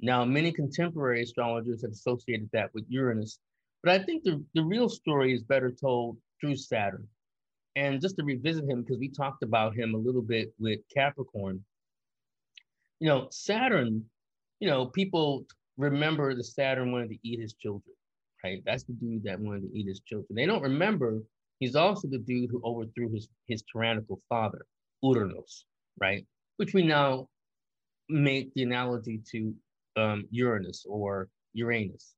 Now, 0.00 0.24
many 0.24 0.52
contemporary 0.52 1.22
astrologers 1.22 1.82
have 1.82 1.92
associated 1.92 2.50
that 2.52 2.72
with 2.74 2.84
Uranus, 2.88 3.38
but 3.82 3.92
I 3.92 4.04
think 4.04 4.24
the, 4.24 4.44
the 4.54 4.64
real 4.64 4.88
story 4.88 5.32
is 5.32 5.42
better 5.42 5.70
told 5.70 6.18
through 6.40 6.56
Saturn. 6.56 7.06
And 7.76 8.00
just 8.00 8.16
to 8.16 8.24
revisit 8.24 8.68
him, 8.68 8.82
because 8.82 8.98
we 8.98 9.08
talked 9.08 9.42
about 9.42 9.76
him 9.76 9.94
a 9.94 9.98
little 9.98 10.22
bit 10.22 10.52
with 10.58 10.80
Capricorn, 10.92 11.62
you 13.00 13.08
know, 13.08 13.28
Saturn, 13.30 14.04
you 14.60 14.68
know, 14.68 14.86
people 14.86 15.46
remember 15.76 16.34
the 16.34 16.44
Saturn 16.44 16.92
wanted 16.92 17.10
to 17.10 17.18
eat 17.22 17.40
his 17.40 17.54
children, 17.54 17.94
right? 18.42 18.62
That's 18.64 18.84
the 18.84 18.94
dude 18.94 19.24
that 19.24 19.38
wanted 19.38 19.62
to 19.62 19.78
eat 19.78 19.86
his 19.86 20.00
children. 20.00 20.34
They 20.34 20.46
don't 20.46 20.62
remember 20.62 21.20
He's 21.58 21.76
also 21.76 22.08
the 22.08 22.18
dude 22.18 22.50
who 22.50 22.60
overthrew 22.64 23.10
his, 23.12 23.28
his 23.46 23.62
tyrannical 23.70 24.20
father, 24.28 24.66
Uranus, 25.02 25.64
right? 25.98 26.26
Which 26.58 26.74
we 26.74 26.82
now 26.82 27.28
make 28.08 28.52
the 28.54 28.62
analogy 28.62 29.20
to 29.32 29.54
um, 29.96 30.24
Uranus 30.30 30.84
or 30.88 31.28
Uranus. 31.54 32.14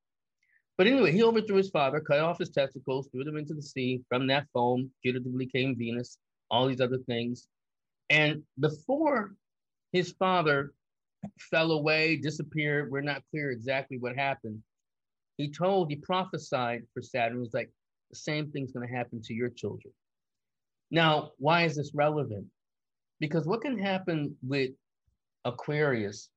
But 0.76 0.86
anyway, 0.86 1.12
he 1.12 1.22
overthrew 1.22 1.56
his 1.56 1.70
father, 1.70 2.00
cut 2.00 2.20
off 2.20 2.38
his 2.38 2.50
testicles, 2.50 3.08
threw 3.10 3.24
them 3.24 3.36
into 3.36 3.54
the 3.54 3.62
sea. 3.62 4.00
From 4.08 4.26
that 4.28 4.46
foam, 4.52 4.90
putatively 5.04 5.50
came 5.50 5.76
Venus, 5.76 6.18
all 6.50 6.66
these 6.66 6.80
other 6.80 6.98
things. 6.98 7.48
And 8.10 8.42
before 8.58 9.34
his 9.92 10.12
father 10.12 10.72
fell 11.50 11.72
away, 11.72 12.16
disappeared, 12.16 12.90
we're 12.90 13.00
not 13.00 13.22
clear 13.30 13.50
exactly 13.50 13.98
what 13.98 14.16
happened. 14.16 14.62
He 15.36 15.50
told, 15.50 15.90
he 15.90 15.96
prophesied 15.96 16.82
for 16.94 17.02
Saturn, 17.02 17.40
was 17.40 17.54
like, 17.54 17.70
the 18.10 18.16
same 18.16 18.50
thing's 18.50 18.72
going 18.72 18.88
to 18.88 18.94
happen 18.94 19.20
to 19.22 19.34
your 19.34 19.50
children. 19.50 19.92
Now, 20.90 21.32
why 21.38 21.64
is 21.64 21.76
this 21.76 21.92
relevant? 21.94 22.46
Because 23.20 23.46
what 23.46 23.60
can 23.60 23.78
happen 23.78 24.36
with 24.46 24.70
Aquarius 25.44 26.30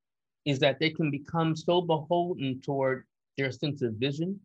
is 0.45 0.59
that 0.59 0.79
they 0.79 0.89
can 0.89 1.11
become 1.11 1.55
so 1.55 1.81
beholden 1.81 2.61
toward 2.61 3.05
their 3.37 3.51
sense 3.51 3.81
of 3.81 3.93
vision 3.93 4.39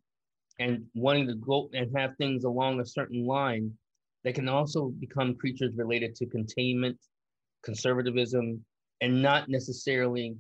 and 0.59 0.85
wanting 0.95 1.27
to 1.27 1.35
go 1.35 1.69
and 1.73 1.91
have 1.97 2.17
things 2.17 2.45
along 2.45 2.81
a 2.81 2.87
certain 2.87 3.27
line. 3.27 3.73
They 4.25 4.33
can 4.33 4.49
also 4.49 4.93
become 5.01 5.35
creatures 5.35 5.75
related 5.77 6.15
to 6.17 6.27
containment, 6.27 6.99
conservatism, 7.63 8.65
and 9.01 9.23
not 9.23 9.49
necessarily 9.49 10.37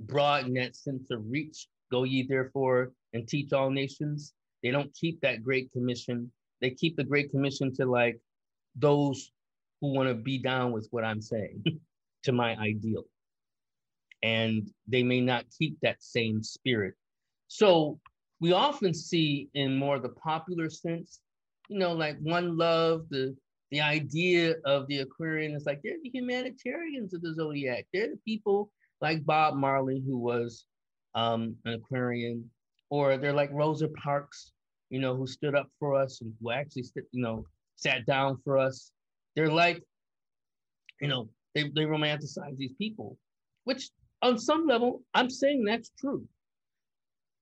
broaden 0.00 0.54
that 0.54 0.76
sense 0.76 1.10
of 1.10 1.22
reach. 1.30 1.68
Go 1.90 2.04
ye 2.04 2.26
therefore 2.26 2.92
and 3.12 3.28
teach 3.28 3.52
all 3.52 3.70
nations. 3.70 4.32
They 4.62 4.70
don't 4.70 4.94
keep 4.94 5.20
that 5.20 5.42
Great 5.42 5.72
Commission. 5.72 6.30
They 6.60 6.70
keep 6.70 6.96
the 6.96 7.04
Great 7.04 7.30
Commission 7.30 7.74
to 7.74 7.86
like 7.86 8.20
those 8.76 9.32
who 9.80 9.92
want 9.92 10.08
to 10.08 10.14
be 10.14 10.38
down 10.38 10.72
with 10.72 10.88
what 10.90 11.04
I'm 11.04 11.20
saying, 11.20 11.64
to 12.24 12.32
my 12.32 12.56
ideal. 12.56 13.04
And 14.22 14.70
they 14.86 15.02
may 15.02 15.20
not 15.20 15.44
keep 15.58 15.76
that 15.82 16.02
same 16.02 16.42
spirit. 16.42 16.94
So 17.48 17.98
we 18.40 18.52
often 18.52 18.94
see 18.94 19.48
in 19.54 19.76
more 19.76 19.98
the 19.98 20.10
popular 20.10 20.70
sense, 20.70 21.20
you 21.68 21.78
know, 21.78 21.92
like 21.92 22.18
one 22.20 22.56
love, 22.56 23.06
the 23.10 23.36
the 23.72 23.80
idea 23.80 24.56
of 24.66 24.86
the 24.86 24.98
Aquarian 24.98 25.54
is 25.54 25.64
like 25.64 25.80
they're 25.82 25.96
the 26.02 26.10
humanitarians 26.10 27.14
of 27.14 27.22
the 27.22 27.34
zodiac. 27.34 27.86
They're 27.92 28.10
the 28.10 28.20
people 28.24 28.70
like 29.00 29.24
Bob 29.24 29.54
Marley, 29.54 30.02
who 30.06 30.18
was 30.18 30.66
um, 31.14 31.56
an 31.64 31.74
Aquarian, 31.74 32.50
or 32.92 33.16
they're 33.16 33.32
like 33.32 33.48
Rosa 33.54 33.88
Parks, 33.88 34.52
you 34.90 35.00
know, 35.00 35.16
who 35.16 35.26
stood 35.26 35.54
up 35.54 35.66
for 35.78 35.94
us 35.94 36.20
and 36.20 36.30
who 36.38 36.50
actually, 36.50 36.84
you 37.12 37.22
know, 37.22 37.46
sat 37.74 38.04
down 38.04 38.36
for 38.44 38.58
us. 38.58 38.92
They're 39.34 39.48
like, 39.48 39.82
you 41.00 41.08
know, 41.08 41.30
they, 41.54 41.62
they 41.74 41.86
romanticize 41.86 42.54
these 42.58 42.74
people, 42.76 43.16
which 43.64 43.88
on 44.20 44.38
some 44.38 44.66
level, 44.66 45.00
I'm 45.14 45.30
saying 45.30 45.64
that's 45.64 45.90
true. 45.98 46.22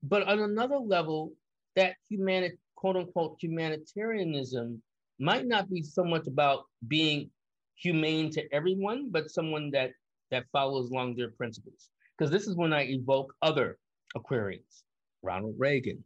But 0.01 0.25
on 0.25 0.39
another 0.39 0.77
level, 0.77 1.33
that 1.75 1.95
humanity, 2.07 2.55
quote 2.77 2.95
unquote, 2.95 3.35
humanitarianism 3.41 4.81
might 5.19 5.47
not 5.47 5.69
be 5.69 5.83
so 5.83 6.05
much 6.05 6.27
about 6.27 6.63
being 6.87 7.29
humane 7.75 8.31
to 8.31 8.53
everyone, 8.53 9.09
but 9.11 9.29
someone 9.29 9.69
that 9.71 9.91
that 10.29 10.45
follows 10.53 10.91
along 10.91 11.17
their 11.17 11.31
principles. 11.31 11.89
Because 12.17 12.31
this 12.31 12.47
is 12.47 12.55
when 12.55 12.71
I 12.71 12.83
evoke 12.83 13.35
other 13.41 13.77
Aquarians, 14.15 14.83
Ronald 15.23 15.55
Reagan, 15.57 16.03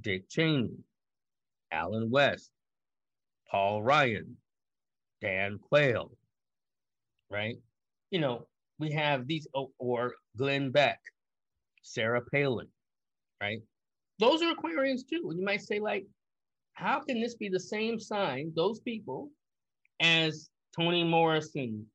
Dick 0.00 0.28
Cheney, 0.28 0.78
Allen 1.72 2.10
West, 2.10 2.50
Paul 3.50 3.82
Ryan, 3.82 4.36
Dan 5.20 5.58
Quayle, 5.58 6.12
right? 7.30 7.56
You 8.10 8.20
know, 8.20 8.46
we 8.78 8.92
have 8.92 9.26
these, 9.26 9.46
or 9.78 10.14
Glenn 10.36 10.70
Beck, 10.70 11.00
Sarah 11.82 12.22
Palin, 12.32 12.68
right? 13.40 13.60
Those 14.18 14.42
are 14.42 14.54
Aquarians 14.54 15.06
too. 15.08 15.28
And 15.30 15.38
you 15.38 15.44
might 15.44 15.62
say, 15.62 15.80
like, 15.80 16.06
how 16.74 17.00
can 17.00 17.20
this 17.20 17.34
be 17.34 17.48
the 17.48 17.60
same 17.60 17.98
sign, 17.98 18.52
those 18.54 18.80
people, 18.80 19.30
as 20.00 20.50
Toni 20.76 21.02
Morrison 21.02 21.86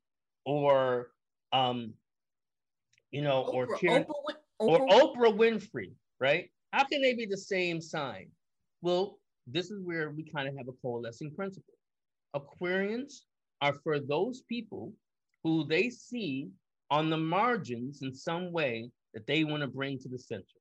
or 0.45 1.11
um, 1.53 1.93
you 3.11 3.21
know, 3.21 3.45
Oprah, 3.47 3.53
or 3.53 3.77
Karen, 3.77 4.03
Oprah, 4.03 4.67
Oprah, 4.67 4.79
or 4.79 4.87
Oprah 4.87 5.37
Winfrey, 5.37 5.91
right? 6.23 6.49
How 6.71 6.85
can 6.85 7.01
they 7.01 7.13
be 7.13 7.25
the 7.25 7.37
same 7.37 7.81
sign? 7.81 8.29
Well, 8.81 9.19
this 9.45 9.69
is 9.69 9.81
where 9.83 10.11
we 10.11 10.23
kind 10.23 10.47
of 10.47 10.55
have 10.57 10.69
a 10.69 10.79
coalescing 10.81 11.35
principle. 11.35 11.73
Aquarians 12.33 13.13
are 13.61 13.73
for 13.83 13.99
those 13.99 14.41
people 14.47 14.93
who 15.43 15.67
they 15.67 15.89
see 15.89 16.47
on 16.89 17.09
the 17.09 17.17
margins 17.17 18.01
in 18.01 18.15
some 18.15 18.53
way 18.53 18.89
that 19.13 19.27
they 19.27 19.43
want 19.43 19.61
to 19.61 19.67
bring 19.67 19.99
to 19.99 20.07
the 20.07 20.17
center. 20.17 20.59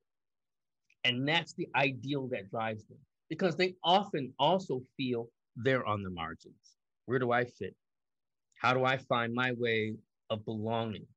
And 1.05 1.25
that's 1.27 1.53
the 1.53 1.69
ideal 1.75 2.27
that 2.33 2.49
drives 2.51 2.83
them 2.85 2.99
because 3.29 3.55
they 3.55 3.75
often 3.83 4.33
also 4.39 4.81
feel 4.97 5.29
they're 5.55 5.85
on 5.85 6.03
the 6.03 6.09
margins. 6.09 6.75
Where 7.05 7.19
do 7.19 7.31
I 7.31 7.45
fit? 7.45 7.75
How 8.61 8.73
do 8.73 8.83
I 8.83 8.97
find 8.97 9.33
my 9.33 9.53
way 9.53 9.95
of 10.29 10.43
belonging? 10.43 11.07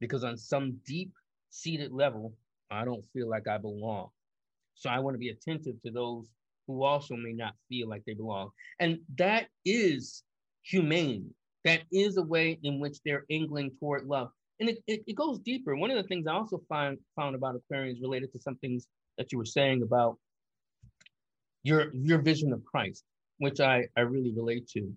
Because 0.00 0.24
on 0.24 0.36
some 0.36 0.78
deep 0.84 1.12
seated 1.50 1.92
level, 1.92 2.34
I 2.72 2.84
don't 2.84 3.04
feel 3.12 3.28
like 3.28 3.46
I 3.48 3.58
belong. 3.58 4.08
So 4.74 4.90
I 4.90 4.98
want 4.98 5.14
to 5.14 5.18
be 5.18 5.28
attentive 5.28 5.80
to 5.84 5.90
those 5.90 6.28
who 6.66 6.82
also 6.82 7.14
may 7.14 7.32
not 7.32 7.54
feel 7.68 7.88
like 7.88 8.02
they 8.06 8.14
belong. 8.14 8.50
And 8.80 8.98
that 9.18 9.46
is 9.64 10.22
humane. 10.62 11.34
That 11.64 11.82
is 11.92 12.16
a 12.16 12.22
way 12.22 12.58
in 12.62 12.80
which 12.80 12.98
they're 13.04 13.24
angling 13.30 13.72
toward 13.78 14.06
love. 14.06 14.30
And 14.60 14.68
it, 14.68 14.78
it, 14.86 15.02
it 15.06 15.16
goes 15.16 15.38
deeper. 15.40 15.76
One 15.76 15.90
of 15.90 15.96
the 15.96 16.08
things 16.08 16.26
I 16.26 16.32
also 16.32 16.60
find 16.68 16.98
found 17.16 17.34
about 17.34 17.56
Aquarians 17.56 18.00
related 18.00 18.32
to 18.32 18.40
some 18.40 18.56
things 18.56 18.86
that 19.18 19.32
you 19.32 19.38
were 19.38 19.44
saying 19.44 19.82
about 19.82 20.18
your 21.64 21.92
your 21.94 22.20
vision 22.20 22.52
of 22.52 22.64
Christ, 22.64 23.04
which 23.38 23.60
I, 23.60 23.86
I 23.96 24.00
really 24.00 24.32
relate 24.32 24.68
to, 24.70 24.92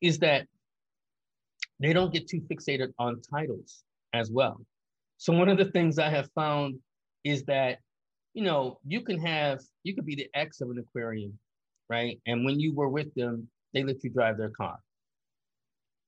is 0.00 0.18
that 0.20 0.46
they 1.78 1.92
don't 1.92 2.12
get 2.12 2.28
too 2.28 2.40
fixated 2.42 2.92
on 2.98 3.20
titles 3.22 3.82
as 4.12 4.30
well. 4.30 4.60
So 5.18 5.32
one 5.32 5.48
of 5.48 5.58
the 5.58 5.66
things 5.66 5.98
I 5.98 6.08
have 6.08 6.28
found 6.34 6.78
is 7.24 7.44
that, 7.44 7.78
you 8.34 8.42
know, 8.42 8.78
you 8.86 9.00
can 9.02 9.18
have, 9.18 9.60
you 9.82 9.94
could 9.94 10.06
be 10.06 10.14
the 10.14 10.28
ex 10.34 10.60
of 10.60 10.70
an 10.70 10.78
Aquarian, 10.78 11.38
right? 11.88 12.20
And 12.26 12.44
when 12.44 12.60
you 12.60 12.74
were 12.74 12.88
with 12.88 13.12
them, 13.14 13.48
they 13.72 13.82
let 13.82 14.02
you 14.02 14.10
drive 14.10 14.36
their 14.36 14.50
car. 14.50 14.78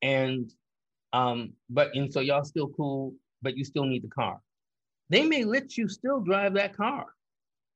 And 0.03 0.53
um, 1.13 1.53
but 1.69 1.95
and 1.95 2.13
so 2.13 2.21
y'all 2.21 2.45
still 2.45 2.69
cool, 2.69 3.15
but 3.43 3.57
you 3.57 3.65
still 3.65 3.85
need 3.85 4.03
the 4.03 4.09
car. 4.09 4.41
They 5.11 5.27
may 5.27 5.45
let 5.45 5.77
you 5.77 5.89
still 5.89 6.21
drive 6.21 6.55
that 6.55 6.77
car, 6.77 7.07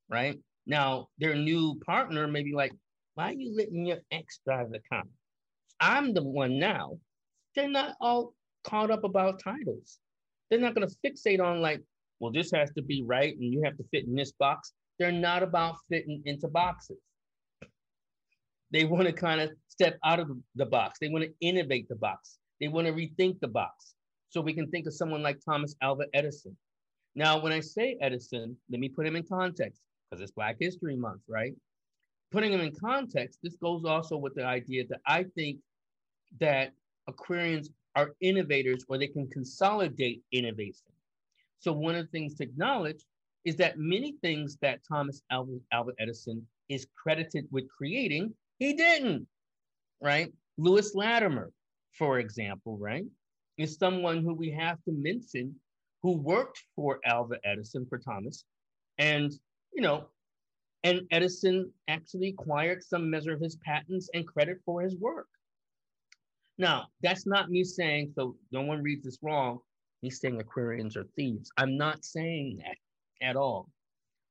right? 0.08 0.38
Now, 0.66 1.08
their 1.18 1.34
new 1.34 1.78
partner 1.84 2.26
may 2.26 2.42
be 2.42 2.54
like, 2.54 2.72
why 3.14 3.30
are 3.30 3.34
you 3.34 3.54
letting 3.54 3.84
your 3.86 3.98
ex 4.10 4.40
drive 4.44 4.70
the 4.70 4.80
car? 4.90 5.04
I'm 5.80 6.14
the 6.14 6.22
one 6.22 6.58
now. 6.58 6.98
They're 7.54 7.68
not 7.68 7.94
all 8.00 8.34
caught 8.64 8.90
up 8.90 9.04
about 9.04 9.40
titles. 9.42 9.98
They're 10.48 10.60
not 10.60 10.74
going 10.74 10.88
to 10.88 10.96
fixate 11.04 11.40
on 11.40 11.60
like, 11.60 11.82
well, 12.20 12.32
this 12.32 12.50
has 12.52 12.70
to 12.72 12.82
be 12.82 13.02
right 13.02 13.36
and 13.36 13.52
you 13.52 13.62
have 13.64 13.76
to 13.76 13.84
fit 13.90 14.06
in 14.06 14.14
this 14.14 14.32
box. 14.32 14.72
They're 14.98 15.12
not 15.12 15.42
about 15.42 15.76
fitting 15.90 16.22
into 16.24 16.48
boxes. 16.48 16.98
They 18.72 18.84
want 18.84 19.06
to 19.06 19.12
kind 19.12 19.40
of 19.40 19.50
step 19.68 19.98
out 20.04 20.18
of 20.18 20.30
the 20.54 20.66
box. 20.66 20.98
They 21.00 21.08
want 21.08 21.24
to 21.24 21.32
innovate 21.40 21.88
the 21.88 21.96
box. 21.96 22.38
They 22.60 22.68
want 22.68 22.86
to 22.86 22.92
rethink 22.92 23.40
the 23.40 23.48
box. 23.48 23.94
So 24.30 24.40
we 24.40 24.54
can 24.54 24.68
think 24.70 24.86
of 24.86 24.94
someone 24.94 25.22
like 25.22 25.38
Thomas 25.44 25.76
Alva 25.82 26.04
Edison. 26.14 26.56
Now, 27.14 27.40
when 27.40 27.52
I 27.52 27.60
say 27.60 27.96
Edison, 28.00 28.56
let 28.70 28.80
me 28.80 28.88
put 28.88 29.06
him 29.06 29.16
in 29.16 29.22
context 29.22 29.80
because 30.10 30.22
it's 30.22 30.32
Black 30.32 30.56
History 30.60 30.96
Month, 30.96 31.22
right? 31.28 31.54
Putting 32.32 32.52
him 32.52 32.60
in 32.60 32.74
context, 32.74 33.38
this 33.42 33.56
goes 33.56 33.84
also 33.84 34.16
with 34.16 34.34
the 34.34 34.44
idea 34.44 34.84
that 34.88 35.00
I 35.06 35.24
think 35.34 35.58
that 36.40 36.72
Aquarians 37.08 37.68
are 37.94 38.10
innovators 38.20 38.84
or 38.88 38.98
they 38.98 39.06
can 39.06 39.28
consolidate 39.28 40.22
innovation. 40.32 40.92
So 41.58 41.72
one 41.72 41.94
of 41.94 42.04
the 42.06 42.10
things 42.10 42.34
to 42.36 42.44
acknowledge 42.44 43.04
is 43.44 43.56
that 43.56 43.78
many 43.78 44.16
things 44.22 44.56
that 44.60 44.80
Thomas 44.86 45.22
Alva, 45.30 45.92
Edison 45.98 46.46
is 46.68 46.86
credited 47.00 47.46
with 47.50 47.64
creating, 47.68 48.34
he 48.58 48.74
didn't, 48.74 49.26
right? 50.02 50.32
Lewis 50.58 50.94
Latimer, 50.94 51.52
for 51.92 52.18
example, 52.18 52.76
right, 52.78 53.04
is 53.56 53.76
someone 53.76 54.22
who 54.22 54.34
we 54.34 54.50
have 54.50 54.82
to 54.84 54.92
mention 54.92 55.54
who 56.02 56.16
worked 56.16 56.62
for 56.74 57.00
Alva 57.04 57.36
Edison, 57.44 57.86
for 57.88 57.98
Thomas, 57.98 58.44
and 58.98 59.32
you 59.72 59.82
know, 59.82 60.08
and 60.84 61.02
Edison 61.10 61.72
actually 61.88 62.28
acquired 62.28 62.82
some 62.82 63.10
measure 63.10 63.32
of 63.32 63.40
his 63.40 63.56
patents 63.56 64.08
and 64.14 64.26
credit 64.26 64.58
for 64.64 64.82
his 64.82 64.96
work. 64.96 65.26
Now, 66.58 66.86
that's 67.02 67.26
not 67.26 67.50
me 67.50 67.64
saying, 67.64 68.12
so 68.14 68.36
no 68.52 68.62
one 68.62 68.82
reads 68.82 69.04
this 69.04 69.18
wrong, 69.22 69.58
He's 70.00 70.20
saying 70.20 70.40
Aquarians 70.40 70.96
are 70.96 71.06
thieves. 71.16 71.50
I'm 71.56 71.76
not 71.76 72.04
saying 72.04 72.60
that 72.64 72.76
at 73.26 73.36
all. 73.36 73.70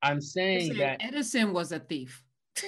I'm 0.02 0.22
saying, 0.22 0.68
saying 0.68 0.78
that 0.80 1.04
Edison 1.04 1.54
was 1.54 1.72
a 1.72 1.80
thief. 1.80 2.24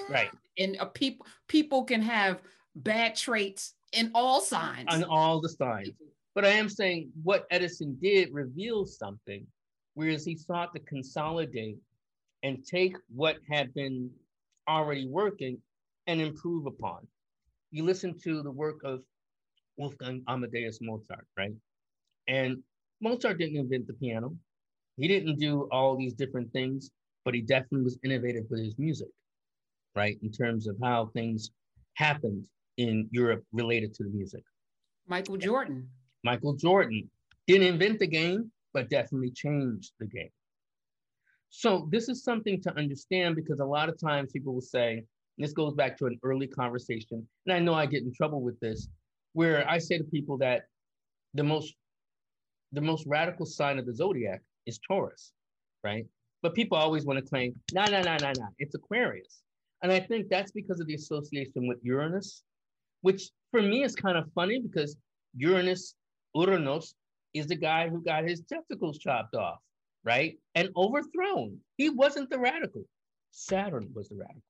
Right. 0.10 0.32
and 0.58 0.78
people 0.94 1.26
people 1.48 1.84
can 1.84 2.02
have 2.02 2.42
bad 2.76 3.16
traits 3.16 3.76
in 3.94 4.12
all 4.16 4.42
signs. 4.42 4.88
On 4.90 5.04
all 5.04 5.40
the 5.42 5.50
signs. 5.50 5.92
But 6.36 6.46
I 6.46 6.50
am 6.50 6.70
saying 6.70 7.12
what 7.24 7.48
Edison 7.50 7.98
did 8.02 8.30
reveals 8.32 8.98
something, 8.98 9.46
whereas 9.96 10.24
he 10.24 10.38
sought 10.38 10.74
to 10.76 10.80
consolidate 10.82 11.78
and 12.44 12.64
take 12.66 12.96
what 13.14 13.38
had 13.50 13.74
been 13.74 14.12
already 14.70 15.08
working 15.08 15.58
and 16.06 16.22
improve 16.22 16.66
upon. 16.66 17.08
You 17.72 17.84
listen 17.84 18.18
to 18.24 18.44
the 18.44 18.52
work 18.52 18.82
of 18.84 19.02
Wolfgang 19.78 20.24
Amadeus 20.28 20.80
Mozart, 20.82 21.26
right? 21.38 21.54
And 22.28 22.58
Mozart 23.02 23.38
didn't 23.38 23.58
invent 23.58 23.88
the 23.88 23.94
piano. 23.94 24.36
He 24.98 25.08
didn't 25.08 25.40
do 25.40 25.68
all 25.72 25.96
these 25.96 26.14
different 26.14 26.52
things, 26.52 26.92
but 27.24 27.34
he 27.34 27.42
definitely 27.42 27.84
was 27.84 28.00
innovative 28.04 28.46
with 28.50 28.64
his 28.64 28.78
music, 28.80 29.10
right? 29.96 30.18
In 30.22 30.32
terms 30.32 30.68
of 30.68 30.76
how 30.82 31.12
things 31.14 31.52
happened 31.94 32.48
in 32.78 33.08
Europe 33.12 33.44
related 33.52 33.94
to 33.96 34.04
the 34.04 34.10
music. 34.10 34.44
Michael 35.08 35.38
Jordan. 35.38 35.88
Michael 36.24 36.54
Jordan 36.54 37.10
didn't 37.48 37.68
invent 37.68 38.00
the 38.00 38.08
game, 38.08 38.52
but 38.74 38.90
definitely 38.90 39.32
changed 39.32 39.92
the 40.00 40.06
game. 40.06 40.30
So 41.50 41.88
this 41.92 42.10
is 42.10 42.24
something 42.24 42.62
to 42.62 42.78
understand 42.78 43.36
because 43.36 43.60
a 43.60 43.66
lot 43.66 43.90
of 43.90 44.00
times 44.00 44.32
people 44.32 44.54
will 44.54 44.62
say, 44.62 45.04
this 45.38 45.54
goes 45.54 45.74
back 45.74 45.98
to 45.98 46.08
an 46.08 46.20
early 46.24 46.48
conversation, 46.48 47.28
and 47.46 47.54
I 47.54 47.60
know 47.60 47.74
I 47.74 47.86
get 47.86 48.02
in 48.02 48.12
trouble 48.14 48.42
with 48.42 48.60
this, 48.60 48.90
where 49.34 49.70
I 49.70 49.78
say 49.78 50.00
to 50.00 50.04
people 50.04 50.38
that 50.40 50.64
the 51.36 51.44
most 51.44 51.76
the 52.72 52.82
most 52.82 53.06
radical 53.08 53.46
sign 53.46 53.80
of 53.80 53.86
the 53.86 53.96
zodiac 53.96 54.42
is 54.66 54.80
Taurus, 54.80 55.32
right? 55.84 56.06
But 56.42 56.54
people 56.54 56.78
always 56.78 57.06
want 57.06 57.20
to 57.20 57.26
claim, 57.26 57.56
no, 57.74 57.86
no, 57.86 58.02
no, 58.02 58.18
no, 58.22 58.32
no, 58.38 58.48
it's 58.60 58.76
Aquarius. 58.76 59.42
And 59.82 59.92
I 59.92 60.00
think 60.00 60.30
that's 60.30 60.52
because 60.52 60.80
of 60.80 60.88
the 60.88 60.96
association 60.96 61.68
with 61.68 61.78
Uranus, 61.84 62.44
which 63.02 63.30
for 63.52 63.62
me 63.62 63.84
is 63.84 63.96
kind 63.96 64.18
of 64.18 64.32
funny 64.34 64.60
because 64.60 64.98
Uranus, 65.36 65.96
Uranus, 66.36 66.96
is 67.34 67.48
the 67.48 67.56
guy 67.56 67.88
who 67.88 68.04
got 68.04 68.24
his 68.24 68.42
testicles 68.42 68.98
chopped 68.98 69.36
off, 69.36 69.60
right? 70.04 70.38
And 70.56 70.70
overthrown. 70.76 71.58
He 71.78 71.90
wasn't 71.90 72.30
the 72.30 72.40
radical. 72.40 72.84
Saturn 73.32 73.90
was 73.94 74.10
the 74.10 74.16
radical. 74.16 74.42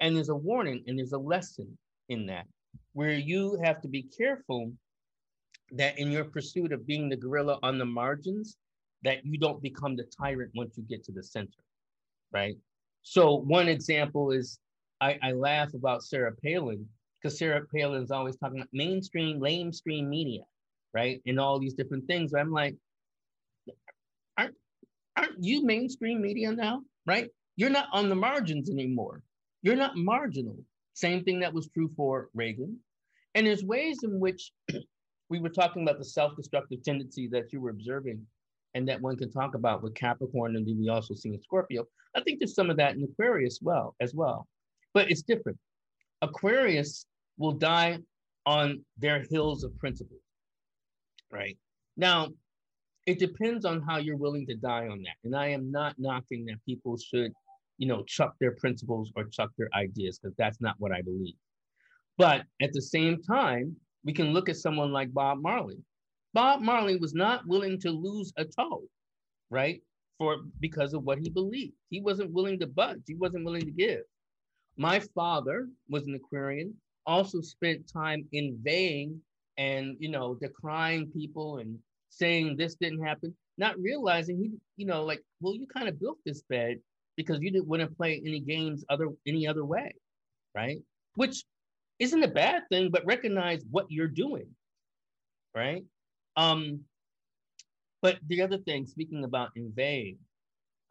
And 0.00 0.16
there's 0.16 0.30
a 0.30 0.34
warning 0.34 0.82
and 0.86 0.98
there's 0.98 1.12
a 1.12 1.18
lesson 1.18 1.76
in 2.08 2.26
that 2.26 2.46
where 2.92 3.12
you 3.12 3.58
have 3.62 3.80
to 3.82 3.88
be 3.88 4.02
careful 4.02 4.72
that 5.72 5.98
in 5.98 6.10
your 6.10 6.24
pursuit 6.24 6.72
of 6.72 6.86
being 6.86 7.08
the 7.08 7.16
guerrilla 7.16 7.58
on 7.62 7.78
the 7.78 7.84
margins, 7.84 8.56
that 9.02 9.24
you 9.24 9.38
don't 9.38 9.62
become 9.62 9.96
the 9.96 10.04
tyrant 10.04 10.50
once 10.54 10.76
you 10.76 10.84
get 10.84 11.04
to 11.04 11.12
the 11.12 11.22
center, 11.22 11.62
right? 12.32 12.56
So 13.02 13.34
one 13.34 13.68
example 13.68 14.30
is 14.30 14.58
I, 15.00 15.18
I 15.22 15.32
laugh 15.32 15.74
about 15.74 16.04
Sarah 16.04 16.34
Palin 16.44 16.86
because 17.20 17.38
Sarah 17.38 17.66
Palin 17.74 18.02
is 18.02 18.10
always 18.10 18.36
talking 18.36 18.58
about 18.58 18.68
mainstream, 18.72 19.40
lamestream 19.40 20.08
media, 20.08 20.42
right? 20.92 21.20
And 21.26 21.40
all 21.40 21.58
these 21.58 21.74
different 21.74 22.06
things. 22.06 22.34
I'm 22.34 22.52
like, 22.52 22.76
aren't, 24.36 24.54
aren't 25.16 25.42
you 25.42 25.64
mainstream 25.64 26.20
media 26.20 26.52
now, 26.52 26.82
right? 27.06 27.28
You're 27.56 27.70
not 27.70 27.88
on 27.92 28.08
the 28.08 28.14
margins 28.14 28.70
anymore. 28.70 29.22
You're 29.62 29.76
not 29.76 29.96
marginal. 29.96 30.56
Same 30.94 31.24
thing 31.24 31.40
that 31.40 31.52
was 31.52 31.68
true 31.68 31.90
for 31.96 32.28
Reagan. 32.34 32.78
And 33.34 33.46
there's 33.46 33.64
ways 33.64 34.02
in 34.02 34.18
which 34.18 34.52
we 35.30 35.38
were 35.38 35.48
talking 35.48 35.82
about 35.82 35.98
the 35.98 36.04
self-destructive 36.04 36.82
tendency 36.82 37.28
that 37.28 37.52
you 37.52 37.60
were 37.60 37.70
observing 37.70 38.20
and 38.74 38.86
that 38.88 39.00
one 39.00 39.16
can 39.16 39.30
talk 39.30 39.54
about 39.54 39.82
with 39.82 39.94
Capricorn 39.94 40.56
and 40.56 40.66
then 40.66 40.78
we 40.78 40.88
also 40.88 41.14
see 41.14 41.30
in 41.30 41.40
Scorpio. 41.40 41.86
I 42.14 42.20
think 42.20 42.40
there's 42.40 42.54
some 42.54 42.68
of 42.68 42.76
that 42.76 42.96
in 42.96 43.02
Aquarius 43.04 43.60
well 43.62 43.94
as 44.00 44.14
well, 44.14 44.46
but 44.92 45.10
it's 45.10 45.22
different. 45.22 45.58
Aquarius 46.20 47.06
will 47.38 47.52
die 47.52 47.98
on 48.44 48.84
their 48.98 49.24
hills 49.30 49.64
of 49.64 49.76
principles, 49.78 50.20
right? 51.30 51.56
Now, 51.96 52.28
it 53.06 53.18
depends 53.18 53.64
on 53.64 53.80
how 53.80 53.98
you're 53.98 54.16
willing 54.16 54.46
to 54.46 54.54
die 54.54 54.88
on 54.88 55.02
that. 55.02 55.16
And 55.24 55.34
I 55.34 55.48
am 55.48 55.70
not 55.70 55.94
knocking 55.98 56.44
that 56.46 56.64
people 56.66 56.98
should, 56.98 57.32
you 57.78 57.86
know, 57.86 58.02
chuck 58.04 58.34
their 58.40 58.52
principles 58.52 59.10
or 59.16 59.24
chuck 59.24 59.50
their 59.56 59.68
ideas 59.74 60.18
because 60.18 60.36
that's 60.36 60.60
not 60.60 60.74
what 60.78 60.92
I 60.92 61.02
believe. 61.02 61.34
But 62.18 62.44
at 62.60 62.72
the 62.72 62.82
same 62.82 63.22
time, 63.22 63.76
we 64.04 64.12
can 64.12 64.32
look 64.32 64.48
at 64.48 64.56
someone 64.56 64.92
like 64.92 65.12
Bob 65.12 65.40
Marley. 65.40 65.78
Bob 66.32 66.60
Marley 66.60 66.96
was 66.96 67.14
not 67.14 67.46
willing 67.46 67.78
to 67.80 67.90
lose 67.90 68.32
a 68.36 68.44
toe, 68.44 68.82
right? 69.50 69.82
For 70.18 70.36
because 70.60 70.94
of 70.94 71.02
what 71.02 71.18
he 71.18 71.28
believed. 71.28 71.74
He 71.88 72.00
wasn't 72.00 72.32
willing 72.32 72.58
to 72.60 72.66
budge. 72.66 73.02
He 73.06 73.14
wasn't 73.14 73.44
willing 73.44 73.64
to 73.64 73.70
give. 73.70 74.02
My 74.76 75.00
father 75.14 75.68
was 75.88 76.06
an 76.06 76.14
Aquarian, 76.14 76.74
also 77.06 77.40
spent 77.40 77.90
time 77.92 78.26
inveighing 78.32 79.20
and 79.58 79.96
you 79.98 80.08
know 80.08 80.34
decrying 80.34 81.12
people 81.12 81.58
and 81.58 81.78
saying 82.10 82.56
this 82.56 82.74
didn't 82.74 83.04
happen, 83.04 83.34
not 83.58 83.78
realizing 83.78 84.38
he, 84.38 84.50
you 84.76 84.86
know, 84.86 85.04
like, 85.04 85.22
well, 85.40 85.54
you 85.54 85.66
kind 85.66 85.88
of 85.88 86.00
built 86.00 86.18
this 86.24 86.42
bed 86.42 86.78
because 87.16 87.40
you 87.40 87.50
didn't 87.50 87.68
want 87.68 87.80
to 87.82 87.88
play 87.88 88.20
any 88.24 88.40
games 88.40 88.84
other 88.88 89.08
any 89.26 89.46
other 89.46 89.64
way, 89.64 89.92
right? 90.54 90.78
Which 91.14 91.44
isn't 92.00 92.22
a 92.22 92.28
bad 92.28 92.62
thing, 92.70 92.90
but 92.90 93.06
recognize 93.06 93.62
what 93.70 93.86
you're 93.90 94.08
doing, 94.08 94.48
right? 95.54 95.84
Um, 96.36 96.80
but 98.02 98.18
the 98.26 98.40
other 98.42 98.58
thing, 98.58 98.86
speaking 98.86 99.24
about 99.24 99.50
invade, 99.54 100.18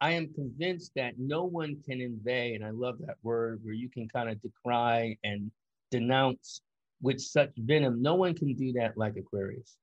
I 0.00 0.12
am 0.12 0.32
convinced 0.32 0.92
that 0.96 1.14
no 1.18 1.44
one 1.44 1.76
can 1.84 2.00
invade, 2.00 2.54
and 2.54 2.64
I 2.64 2.70
love 2.70 2.96
that 3.00 3.16
word 3.22 3.60
where 3.62 3.74
you 3.74 3.90
can 3.90 4.08
kind 4.08 4.30
of 4.30 4.40
decry 4.40 5.18
and 5.24 5.50
denounce 5.90 6.62
with 7.02 7.20
such 7.20 7.50
venom. 7.58 8.00
No 8.00 8.14
one 8.14 8.34
can 8.34 8.54
do 8.54 8.72
that 8.74 8.96
like 8.96 9.16
Aquarius. 9.16 9.76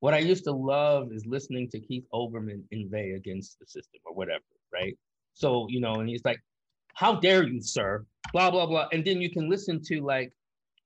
What 0.00 0.12
I 0.12 0.18
used 0.18 0.44
to 0.44 0.52
love 0.52 1.12
is 1.12 1.24
listening 1.24 1.70
to 1.70 1.80
Keith 1.80 2.04
Olbermann 2.12 2.62
inveigh 2.72 3.12
against 3.12 3.58
the 3.58 3.66
system 3.66 4.00
or 4.04 4.14
whatever, 4.14 4.42
right? 4.72 4.98
So, 5.32 5.66
you 5.70 5.80
know, 5.80 5.94
and 5.94 6.08
he's 6.08 6.24
like, 6.24 6.42
how 6.94 7.14
dare 7.14 7.44
you, 7.44 7.62
sir? 7.62 8.04
Blah, 8.32 8.50
blah, 8.50 8.66
blah. 8.66 8.88
And 8.92 9.04
then 9.04 9.22
you 9.22 9.30
can 9.30 9.48
listen 9.48 9.80
to 9.84 10.00
like 10.00 10.32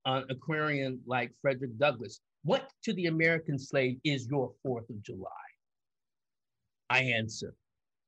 an 0.09 0.25
Aquarian 0.31 1.01
like 1.07 1.33
Frederick 1.41 1.77
Douglass. 1.79 2.21
What 2.43 2.71
to 2.85 2.95
the 2.95 3.07
American 3.07 3.59
slave 3.59 3.99
is 4.05 4.27
your 4.27 4.53
4th 4.67 4.89
of 4.89 5.03
July? 5.03 5.29
I 6.89 7.01
answer, 7.01 7.55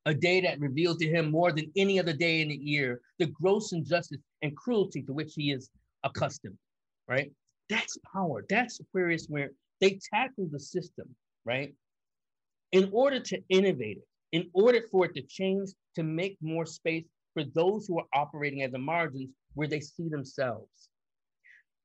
a 0.07 0.15
day 0.15 0.41
that 0.41 0.61
reveals 0.61 0.97
to 0.99 1.09
him 1.09 1.31
more 1.31 1.53
than 1.53 1.71
any 1.77 2.01
other 2.01 2.15
day 2.15 2.41
in 2.41 2.49
the 2.49 2.57
year 2.57 3.03
the 3.19 3.27
gross 3.27 3.73
injustice 3.73 4.21
and 4.41 4.57
cruelty 4.57 5.03
to 5.03 5.13
which 5.13 5.35
he 5.35 5.53
is 5.53 5.69
accustomed, 6.03 6.57
right? 7.07 7.31
That's 7.69 7.99
power. 8.11 8.47
That's 8.49 8.81
Aquarius 8.81 9.27
where 9.29 9.51
they 9.83 10.01
tackle 10.13 10.49
the 10.51 10.59
system, 10.59 11.15
right? 11.45 11.75
In 12.73 12.89
order 12.93 13.21
to 13.21 13.43
innovate 13.51 13.99
it, 13.99 14.09
in 14.33 14.49
order 14.55 14.81
for 14.91 15.05
it 15.05 15.15
to 15.17 15.23
change, 15.23 15.71
to 15.97 16.03
make 16.03 16.39
more 16.41 16.65
space 16.65 17.05
for 17.35 17.45
those 17.45 17.87
who 17.87 17.99
are 17.99 18.07
operating 18.15 18.63
at 18.63 18.73
the 18.73 18.79
margins 18.79 19.29
where 19.55 19.69
they 19.69 19.81
see 19.81 20.09
themselves. 20.09 20.89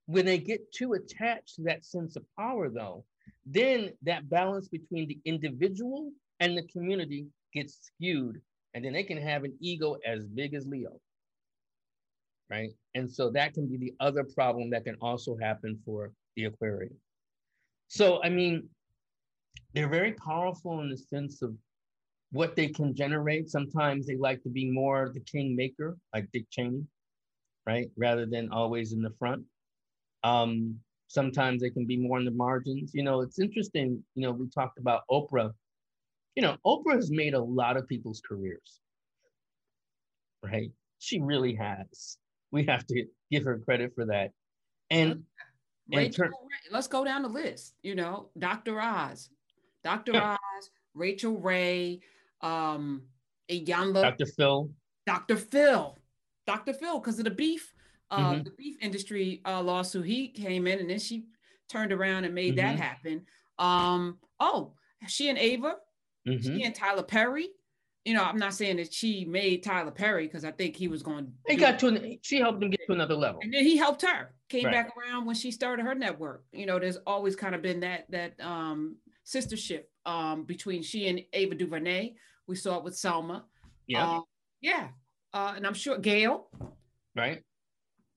When 0.07 0.25
they 0.25 0.37
get 0.37 0.71
too 0.71 0.93
attached 0.93 1.55
to 1.55 1.63
that 1.63 1.85
sense 1.85 2.15
of 2.15 2.23
power, 2.37 2.69
though, 2.69 3.05
then 3.45 3.91
that 4.03 4.29
balance 4.29 4.67
between 4.67 5.07
the 5.07 5.19
individual 5.25 6.11
and 6.39 6.57
the 6.57 6.63
community 6.63 7.27
gets 7.53 7.79
skewed, 7.81 8.41
and 8.73 8.83
then 8.83 8.93
they 8.93 9.03
can 9.03 9.17
have 9.17 9.43
an 9.43 9.55
ego 9.59 9.97
as 10.05 10.27
big 10.27 10.53
as 10.53 10.67
Leo. 10.67 10.99
Right. 12.49 12.71
And 12.93 13.11
so 13.11 13.31
that 13.31 13.53
can 13.53 13.67
be 13.67 13.77
the 13.77 13.93
other 13.99 14.23
problem 14.23 14.69
that 14.69 14.83
can 14.83 14.97
also 15.01 15.35
happen 15.41 15.79
for 15.83 16.11
the 16.35 16.45
Aquarian. 16.45 16.95
So, 17.87 18.21
I 18.23 18.29
mean, 18.29 18.69
they're 19.73 19.89
very 19.89 20.13
powerful 20.13 20.81
in 20.81 20.89
the 20.89 20.97
sense 20.97 21.41
of 21.41 21.55
what 22.31 22.55
they 22.55 22.67
can 22.67 22.93
generate. 22.93 23.49
Sometimes 23.49 24.05
they 24.05 24.17
like 24.17 24.43
to 24.43 24.49
be 24.49 24.69
more 24.69 25.09
the 25.13 25.21
kingmaker, 25.21 25.97
like 26.13 26.27
Dick 26.31 26.45
Cheney, 26.51 26.83
right? 27.65 27.89
Rather 27.97 28.25
than 28.25 28.51
always 28.51 28.93
in 28.93 29.01
the 29.01 29.13
front. 29.17 29.43
Um, 30.25 30.79
sometimes 31.07 31.61
they 31.61 31.69
can 31.69 31.85
be 31.85 31.97
more 31.97 32.17
in 32.17 32.25
the 32.25 32.31
margins. 32.31 32.91
You 32.95 33.03
know, 33.03 33.21
it's 33.21 33.39
interesting. 33.39 34.03
You 34.15 34.23
know, 34.23 34.31
we 34.31 34.49
talked 34.49 34.79
about 34.79 35.03
Oprah. 35.09 35.51
You 36.35 36.41
know, 36.41 36.57
Oprah 36.65 36.95
has 36.95 37.11
made 37.11 37.35
a 37.35 37.39
lot 37.39 37.77
of 37.77 37.87
people's 37.87 38.21
careers, 38.27 38.79
right? 40.43 40.71
She 40.97 41.21
really 41.21 41.53
has. 41.55 42.17
We 42.51 42.65
have 42.65 42.87
to 42.87 43.05
give 43.31 43.43
her 43.43 43.59
credit 43.59 43.93
for 43.93 44.05
that. 44.07 44.31
And 44.89 45.23
Rachel, 45.93 46.29
let's 46.71 46.87
go 46.87 47.05
down 47.05 47.21
the 47.21 47.29
list. 47.29 47.75
You 47.83 47.93
know, 47.93 48.29
Dr. 48.37 48.81
Oz, 48.81 49.29
Dr. 49.83 50.15
Oz, 50.15 50.71
Rachael 50.95 51.37
Ray, 51.37 51.99
um, 52.41 53.03
Iyanla, 53.49 54.01
Dr. 54.01 54.25
Phil, 54.25 54.71
Dr. 55.05 55.37
Phil, 55.37 55.97
Dr. 56.47 56.73
Phil, 56.73 56.99
because 56.99 57.19
of 57.19 57.25
the 57.25 57.31
beef 57.31 57.74
uh, 58.11 58.33
mm-hmm. 58.33 58.43
the 58.43 58.51
beef 58.51 58.77
industry 58.81 59.41
uh, 59.45 59.61
lawsuit. 59.61 60.05
He 60.05 60.29
came 60.29 60.67
in 60.67 60.79
and 60.79 60.89
then 60.89 60.99
she 60.99 61.25
turned 61.69 61.91
around 61.91 62.25
and 62.25 62.35
made 62.35 62.55
mm-hmm. 62.55 62.67
that 62.67 62.79
happen. 62.79 63.25
Um, 63.57 64.17
oh, 64.39 64.73
she 65.07 65.29
and 65.29 65.37
Ava, 65.37 65.75
mm-hmm. 66.27 66.41
she 66.41 66.63
and 66.63 66.75
Tyler 66.75 67.03
Perry, 67.03 67.49
you 68.05 68.13
know, 68.13 68.23
I'm 68.23 68.37
not 68.37 68.53
saying 68.53 68.77
that 68.77 68.93
she 68.93 69.25
made 69.25 69.63
Tyler 69.63 69.91
Perry 69.91 70.27
because 70.27 70.45
I 70.45 70.51
think 70.51 70.75
he 70.75 70.87
was 70.87 71.01
going. 71.01 71.33
He 71.47 71.55
got 71.55 71.79
to. 71.79 71.87
An, 71.87 72.19
she 72.21 72.37
helped 72.37 72.61
him 72.61 72.69
get 72.69 72.81
to 72.85 72.93
another 72.93 73.15
level, 73.15 73.39
and 73.41 73.51
then 73.51 73.63
he 73.63 73.77
helped 73.77 74.03
her. 74.03 74.31
Came 74.47 74.65
right. 74.65 74.73
back 74.73 74.91
around 74.95 75.25
when 75.25 75.35
she 75.35 75.51
started 75.51 75.83
her 75.83 75.95
network. 75.95 76.43
You 76.51 76.67
know, 76.67 76.77
there's 76.77 76.97
always 77.07 77.35
kind 77.35 77.55
of 77.55 77.63
been 77.63 77.79
that 77.79 78.05
that 78.11 78.39
um, 78.39 78.97
sistership 79.25 79.85
um, 80.05 80.43
between 80.43 80.83
she 80.83 81.07
and 81.07 81.19
Ava 81.33 81.55
DuVernay. 81.55 82.13
We 82.47 82.55
saw 82.55 82.77
it 82.77 82.83
with 82.83 82.95
Selma. 82.95 83.45
Yeah. 83.87 84.17
Uh, 84.17 84.21
yeah. 84.61 84.87
Uh, 85.33 85.53
and 85.55 85.65
I'm 85.65 85.73
sure 85.73 85.97
Gayle. 85.97 86.47
Right. 87.15 87.43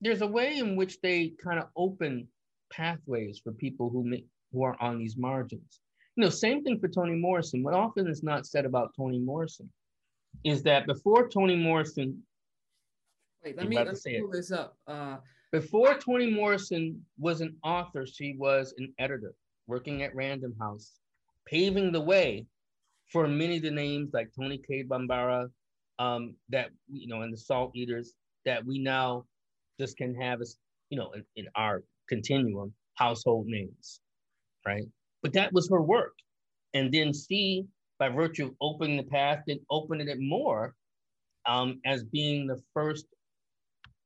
There's 0.01 0.21
a 0.21 0.27
way 0.27 0.57
in 0.57 0.75
which 0.75 1.01
they 1.01 1.33
kind 1.43 1.59
of 1.59 1.67
open 1.75 2.27
pathways 2.71 3.39
for 3.43 3.51
people 3.51 3.89
who 3.89 4.03
make, 4.03 4.25
who 4.51 4.63
are 4.63 4.77
on 4.81 4.97
these 4.97 5.17
margins. 5.17 5.81
You 6.15 6.23
know, 6.23 6.29
same 6.29 6.63
thing 6.63 6.79
for 6.79 6.87
Toni 6.87 7.15
Morrison. 7.15 7.63
What 7.63 7.73
often 7.73 8.07
is 8.07 8.23
not 8.23 8.45
said 8.45 8.65
about 8.65 8.93
Toni 8.95 9.19
Morrison 9.19 9.69
is 10.43 10.63
that 10.63 10.85
before 10.85 11.27
Toni 11.29 11.55
Morrison, 11.55 12.21
wait, 13.43 13.57
let 13.57 13.67
me, 13.67 13.75
let 13.75 14.05
me 14.05 14.19
pull 14.19 14.31
this 14.31 14.51
up. 14.51 14.77
Uh, 14.87 15.17
before 15.51 15.95
Toni 15.95 16.29
Morrison 16.29 17.03
was 17.17 17.41
an 17.41 17.55
author, 17.63 18.05
she 18.05 18.35
was 18.37 18.73
an 18.77 18.93
editor 18.99 19.33
working 19.67 20.03
at 20.03 20.15
Random 20.15 20.53
House, 20.59 20.99
paving 21.45 21.91
the 21.91 22.01
way 22.01 22.45
for 23.11 23.27
many 23.27 23.57
of 23.57 23.63
the 23.63 23.71
names 23.71 24.11
like 24.13 24.29
Toni 24.35 24.59
Cade 24.59 24.87
Bambara, 24.87 25.49
um, 25.97 26.35
that 26.49 26.69
you 26.91 27.07
know, 27.07 27.21
and 27.21 27.33
the 27.33 27.37
Salt 27.37 27.71
Eaters 27.75 28.13
that 28.45 28.63
we 28.65 28.79
now 28.79 29.25
just 29.79 29.97
can 29.97 30.13
have 30.15 30.41
as 30.41 30.57
you 30.89 30.97
know 30.97 31.11
in, 31.11 31.23
in 31.35 31.45
our 31.55 31.83
continuum 32.07 32.73
household 32.95 33.45
names, 33.47 34.01
right? 34.65 34.85
But 35.21 35.33
that 35.33 35.53
was 35.53 35.69
her 35.69 35.81
work, 35.81 36.13
and 36.73 36.91
then 36.91 37.13
see 37.13 37.65
by 37.99 38.09
virtue 38.09 38.45
of 38.45 38.55
opening 38.61 38.97
the 38.97 39.03
path, 39.03 39.43
then 39.47 39.59
opening 39.69 40.07
it 40.07 40.19
more 40.19 40.73
um, 41.45 41.79
as 41.85 42.03
being 42.03 42.47
the 42.47 42.61
first 42.73 43.05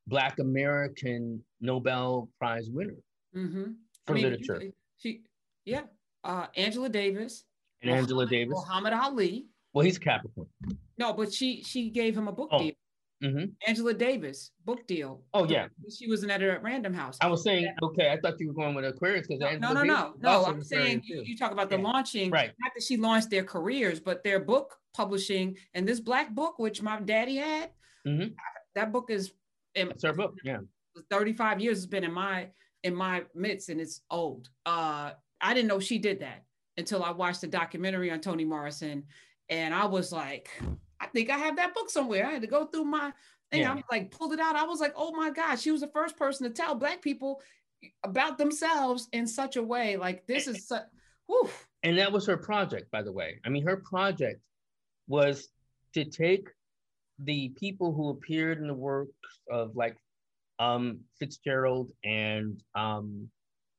Black 0.07 0.39
American 0.39 1.43
Nobel 1.61 2.29
Prize 2.39 2.69
winner 2.69 2.97
mm-hmm. 3.35 3.63
for 4.05 4.13
I 4.13 4.15
mean, 4.15 4.23
literature. 4.23 4.61
She, 4.97 5.21
yeah, 5.65 5.83
uh, 6.23 6.47
Angela 6.55 6.89
Davis. 6.89 7.45
And 7.81 7.91
Angela 7.91 8.25
Davis. 8.25 8.53
Muhammad 8.53 8.93
Ali. 8.93 9.45
Well, 9.73 9.85
he's 9.85 9.97
Capricorn. 9.97 10.47
No, 10.97 11.13
but 11.13 11.33
she 11.33 11.63
she 11.63 11.89
gave 11.89 12.15
him 12.15 12.27
a 12.27 12.31
book 12.31 12.49
oh. 12.51 12.59
deal. 12.59 12.73
Mm-hmm. 13.23 13.45
Angela 13.67 13.93
Davis 13.93 14.51
book 14.65 14.85
deal. 14.85 15.21
Oh 15.33 15.45
yeah, 15.45 15.67
she 15.89 16.07
was 16.07 16.23
an 16.23 16.29
editor 16.29 16.51
at 16.51 16.61
Random 16.61 16.93
House. 16.93 17.17
I 17.21 17.27
was 17.27 17.41
saying, 17.41 17.63
yeah. 17.63 17.87
okay, 17.87 18.11
I 18.11 18.19
thought 18.19 18.37
you 18.39 18.47
were 18.47 18.53
going 18.53 18.75
with 18.75 18.83
Aquarius 18.83 19.27
because 19.27 19.39
no, 19.39 19.71
no, 19.71 19.73
no, 19.73 19.83
no, 19.83 20.13
no. 20.19 20.45
I'm 20.45 20.61
saying 20.61 21.03
you, 21.05 21.23
you, 21.25 21.37
talk 21.37 21.53
about 21.53 21.69
the 21.69 21.77
yeah. 21.77 21.83
launching, 21.83 22.31
right? 22.31 22.51
Not 22.59 22.71
that 22.75 22.83
she 22.83 22.97
launched 22.97 23.29
their 23.29 23.43
careers, 23.43 24.01
but 24.01 24.23
their 24.25 24.41
book 24.41 24.75
publishing 24.93 25.55
and 25.73 25.87
this 25.87 26.01
black 26.01 26.35
book, 26.35 26.59
which 26.59 26.81
my 26.81 26.99
daddy 26.99 27.37
had. 27.37 27.71
Mm-hmm. 28.05 28.33
That 28.75 28.91
book 28.91 29.09
is. 29.09 29.31
It's 29.73 30.03
her 30.03 30.13
book. 30.13 30.35
Yeah. 30.43 30.59
35 31.09 31.61
years 31.61 31.77
has 31.77 31.87
been 31.87 32.03
in 32.03 32.13
my 32.13 32.49
in 32.83 32.93
my 32.93 33.23
midst, 33.33 33.69
and 33.69 33.79
it's 33.79 34.01
old. 34.11 34.49
Uh, 34.65 35.11
I 35.39 35.53
didn't 35.53 35.67
know 35.67 35.79
she 35.79 35.97
did 35.97 36.19
that 36.19 36.43
until 36.77 37.03
I 37.03 37.11
watched 37.11 37.41
the 37.41 37.47
documentary 37.47 38.11
on 38.11 38.19
Toni 38.19 38.43
Morrison, 38.43 39.05
and 39.49 39.73
I 39.73 39.85
was 39.85 40.11
like, 40.11 40.49
I 41.03 41.07
think 41.07 41.29
I 41.29 41.37
have 41.37 41.57
that 41.57 41.73
book 41.73 41.89
somewhere. 41.89 42.25
I 42.25 42.31
had 42.31 42.41
to 42.41 42.47
go 42.47 42.65
through 42.65 42.85
my 42.85 43.11
thing. 43.51 43.61
Yeah. 43.61 43.73
I 43.73 43.83
like 43.91 44.11
pulled 44.11 44.33
it 44.33 44.39
out. 44.39 44.55
I 44.55 44.63
was 44.63 44.79
like, 44.79 44.93
oh 44.95 45.11
my 45.11 45.29
God, 45.29 45.59
she 45.59 45.71
was 45.71 45.81
the 45.81 45.87
first 45.87 46.17
person 46.17 46.47
to 46.47 46.53
tell 46.53 46.75
black 46.75 47.01
people 47.01 47.41
about 48.03 48.37
themselves 48.37 49.09
in 49.11 49.27
such 49.27 49.57
a 49.57 49.63
way. 49.63 49.97
Like 49.97 50.25
this 50.27 50.47
is 50.47 50.67
such 50.67 50.83
whew. 51.27 51.49
And 51.83 51.97
that 51.97 52.11
was 52.11 52.25
her 52.27 52.37
project, 52.37 52.89
by 52.91 53.01
the 53.01 53.11
way. 53.11 53.39
I 53.45 53.49
mean, 53.49 53.65
her 53.65 53.77
project 53.77 54.39
was 55.07 55.49
to 55.93 56.05
take 56.05 56.47
the 57.19 57.49
people 57.49 57.93
who 57.93 58.09
appeared 58.09 58.59
in 58.59 58.67
the 58.67 58.73
works 58.73 59.11
of 59.51 59.75
like 59.75 59.97
um, 60.59 61.01
Fitzgerald 61.19 61.91
and 62.03 62.61
um, 62.75 63.29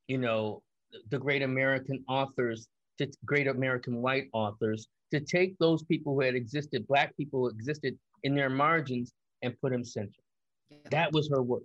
you 0.06 0.18
know 0.18 0.62
the 1.10 1.18
great 1.18 1.42
American 1.42 2.04
authors, 2.08 2.68
to 2.98 3.10
great 3.24 3.48
American 3.48 4.02
white 4.02 4.28
authors, 4.32 4.88
to 5.14 5.20
take 5.20 5.58
those 5.58 5.82
people 5.84 6.14
who 6.14 6.20
had 6.20 6.34
existed, 6.34 6.86
black 6.86 7.16
people 7.16 7.40
who 7.40 7.48
existed 7.48 7.96
in 8.22 8.34
their 8.34 8.50
margins, 8.50 9.12
and 9.42 9.58
put 9.60 9.72
them 9.72 9.84
center. 9.84 10.10
That 10.90 11.12
was 11.12 11.28
her 11.30 11.42
work. 11.42 11.64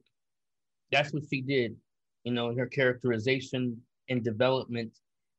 That's 0.91 1.13
what 1.13 1.23
she 1.29 1.41
did, 1.41 1.75
you 2.23 2.33
know, 2.33 2.49
in 2.49 2.57
her 2.57 2.67
characterization 2.67 3.81
and 4.09 4.23
development. 4.23 4.91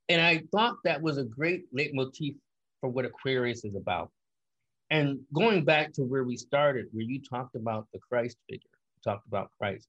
And 0.08 0.20
I 0.20 0.42
thought 0.52 0.76
that 0.84 1.02
was 1.02 1.18
a 1.18 1.24
great 1.24 1.64
leitmotif 1.72 2.34
for 2.80 2.88
what 2.88 3.04
Aquarius 3.04 3.64
is 3.64 3.74
about. 3.74 4.10
And 4.90 5.20
going 5.32 5.64
back 5.64 5.92
to 5.94 6.02
where 6.02 6.24
we 6.24 6.36
started, 6.36 6.86
where 6.92 7.04
you 7.04 7.20
talked 7.20 7.54
about 7.54 7.86
the 7.92 8.00
Christ 8.00 8.38
figure, 8.48 8.70
talked 9.04 9.26
about 9.26 9.50
Christ. 9.58 9.86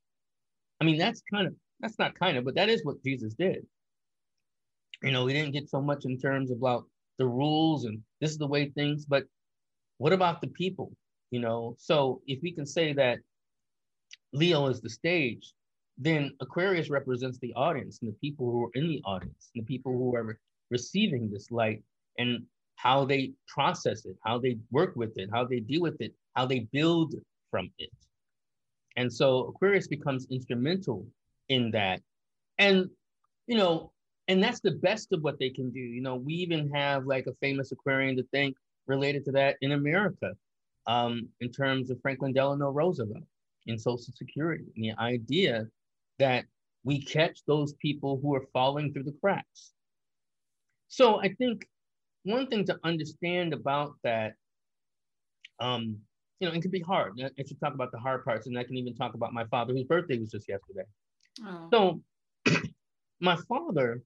I 0.79 0.83
mean, 0.83 0.97
that's 0.97 1.21
kind 1.31 1.47
of, 1.47 1.55
that's 1.79 1.97
not 1.97 2.19
kind 2.19 2.37
of, 2.37 2.45
but 2.45 2.55
that 2.55 2.69
is 2.69 2.83
what 2.83 3.03
Jesus 3.03 3.33
did. 3.33 3.65
You 5.01 5.11
know, 5.11 5.25
we 5.25 5.33
didn't 5.33 5.53
get 5.53 5.69
so 5.69 5.81
much 5.81 6.05
in 6.05 6.19
terms 6.19 6.51
about 6.51 6.85
the 7.21 7.27
rules 7.27 7.85
and 7.85 7.99
this 8.19 8.31
is 8.31 8.39
the 8.39 8.47
way 8.55 8.63
things, 8.69 9.05
but 9.05 9.23
what 9.99 10.11
about 10.11 10.41
the 10.41 10.47
people? 10.47 10.91
You 11.29 11.39
know, 11.39 11.75
so 11.77 12.21
if 12.25 12.39
we 12.41 12.51
can 12.51 12.65
say 12.65 12.93
that 12.93 13.19
Leo 14.33 14.61
is 14.73 14.81
the 14.81 14.89
stage, 14.89 15.53
then 15.99 16.21
Aquarius 16.39 16.89
represents 16.89 17.37
the 17.37 17.53
audience 17.53 17.99
and 18.01 18.09
the 18.11 18.17
people 18.25 18.47
who 18.51 18.65
are 18.65 18.71
in 18.73 18.87
the 18.87 19.01
audience 19.05 19.51
and 19.53 19.63
the 19.63 19.67
people 19.73 19.91
who 19.91 20.15
are 20.15 20.39
receiving 20.71 21.29
this 21.29 21.51
light 21.51 21.83
and 22.17 22.31
how 22.75 23.05
they 23.05 23.33
process 23.47 24.05
it, 24.05 24.15
how 24.25 24.39
they 24.39 24.57
work 24.71 24.93
with 24.95 25.13
it, 25.17 25.29
how 25.31 25.45
they 25.45 25.59
deal 25.59 25.81
with 25.81 26.01
it, 26.01 26.13
how 26.35 26.47
they 26.47 26.61
build 26.77 27.13
from 27.51 27.69
it. 27.77 27.91
And 28.97 29.13
so 29.13 29.27
Aquarius 29.49 29.87
becomes 29.87 30.25
instrumental 30.31 31.05
in 31.49 31.69
that. 31.71 32.01
And, 32.57 32.89
you 33.45 33.57
know, 33.57 33.91
and 34.31 34.41
that's 34.41 34.61
the 34.61 34.71
best 34.71 35.11
of 35.11 35.21
what 35.21 35.37
they 35.39 35.49
can 35.49 35.69
do. 35.71 35.79
You 35.79 36.01
know, 36.01 36.15
we 36.15 36.33
even 36.35 36.69
have 36.71 37.05
like 37.05 37.27
a 37.27 37.33
famous 37.41 37.71
Aquarian 37.71 38.15
to 38.15 38.23
think 38.31 38.55
related 38.87 39.25
to 39.25 39.31
that 39.33 39.57
in 39.61 39.73
America, 39.73 40.31
um, 40.87 41.27
in 41.41 41.51
terms 41.51 41.89
of 41.91 41.99
Franklin 42.01 42.31
Delano 42.31 42.69
Roosevelt 42.69 43.23
in 43.67 43.77
Social 43.77 44.13
Security. 44.15 44.65
And 44.75 44.85
the 44.85 44.93
idea 45.01 45.67
that 46.19 46.45
we 46.85 47.01
catch 47.01 47.41
those 47.45 47.73
people 47.73 48.19
who 48.21 48.33
are 48.33 48.47
falling 48.53 48.93
through 48.93 49.03
the 49.03 49.15
cracks. 49.21 49.71
So 50.87 51.21
I 51.21 51.33
think 51.33 51.67
one 52.23 52.47
thing 52.47 52.65
to 52.65 52.79
understand 52.83 53.53
about 53.53 53.95
that 54.03 54.33
um, 55.59 55.97
you 56.39 56.47
know, 56.47 56.55
it 56.55 56.61
can 56.61 56.71
be 56.71 56.79
hard. 56.79 57.21
I 57.21 57.43
should 57.43 57.59
talk 57.59 57.75
about 57.75 57.91
the 57.91 57.99
hard 57.99 58.25
parts, 58.25 58.47
and 58.47 58.57
I 58.57 58.63
can 58.63 58.75
even 58.75 58.95
talk 58.95 59.13
about 59.13 59.31
my 59.31 59.45
father, 59.45 59.73
whose 59.73 59.83
birthday 59.83 60.17
was 60.17 60.31
just 60.31 60.49
yesterday. 60.49 60.85
Oh. 61.45 62.01
So, 62.47 62.61
my 63.19 63.35
father, 63.47 64.01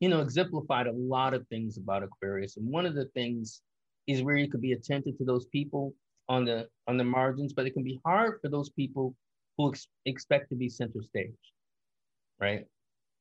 you 0.00 0.08
know, 0.08 0.20
exemplified 0.20 0.86
a 0.86 0.92
lot 0.92 1.34
of 1.34 1.46
things 1.48 1.76
about 1.78 2.02
Aquarius, 2.02 2.56
and 2.56 2.66
one 2.66 2.86
of 2.86 2.94
the 2.94 3.06
things 3.06 3.62
is 4.06 4.22
where 4.22 4.36
you 4.36 4.50
could 4.50 4.62
be 4.62 4.72
attentive 4.72 5.16
to 5.18 5.24
those 5.24 5.46
people 5.46 5.94
on 6.28 6.44
the 6.44 6.68
on 6.86 6.96
the 6.96 7.04
margins, 7.04 7.52
but 7.52 7.66
it 7.66 7.74
can 7.74 7.82
be 7.82 8.00
hard 8.04 8.40
for 8.40 8.48
those 8.48 8.70
people 8.70 9.14
who 9.56 9.70
ex- 9.70 9.88
expect 10.06 10.48
to 10.48 10.56
be 10.56 10.68
center 10.68 11.02
stage, 11.02 11.32
right? 12.40 12.64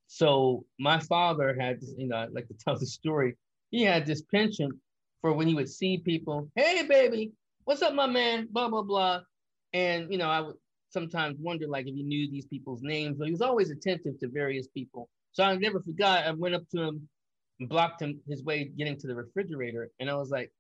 So 0.08 0.66
my 0.80 1.00
father 1.00 1.56
had, 1.60 1.80
you 1.98 2.08
know, 2.08 2.18
I'd 2.18 2.32
like 2.32 2.48
to 2.48 2.56
tell 2.56 2.78
the 2.78 2.86
story. 2.86 3.36
He 3.72 3.84
had 3.84 4.06
this 4.06 4.24
penchant 4.34 4.74
for 5.22 5.34
when 5.34 5.48
he 5.48 5.54
would 5.54 5.70
see 5.70 5.98
people, 6.00 6.50
hey 6.56 6.88
baby, 6.88 7.32
what's 7.66 7.82
up, 7.82 7.94
my 7.94 8.08
man? 8.08 8.48
Blah, 8.52 8.70
blah, 8.70 8.82
blah. 8.82 9.22
And, 9.74 10.12
you 10.12 10.18
know, 10.18 10.30
I 10.30 10.42
would 10.42 10.56
sometimes 10.90 11.38
wonder 11.40 11.68
like 11.68 11.88
if 11.88 11.94
he 11.94 12.04
knew 12.04 12.30
these 12.32 12.48
people's 12.48 12.82
names, 12.82 13.18
but 13.18 13.26
he 13.26 13.32
was 13.32 13.42
always 13.42 13.70
attentive 13.70 14.20
to 14.20 14.28
various 14.28 14.68
people. 14.68 15.10
So 15.32 15.44
I 15.44 15.56
never 15.56 15.82
forgot, 15.82 16.26
I 16.26 16.32
went 16.32 16.56
up 16.56 16.68
to 16.72 16.82
him 16.82 17.08
and 17.60 17.70
blocked 17.70 18.02
him 18.02 18.20
his 18.28 18.44
way 18.44 18.66
getting 18.66 18.98
to 18.98 19.08
the 19.08 19.16
refrigerator. 19.16 19.90
And 20.00 20.10
I 20.10 20.16
was 20.16 20.30
like, 20.30 20.52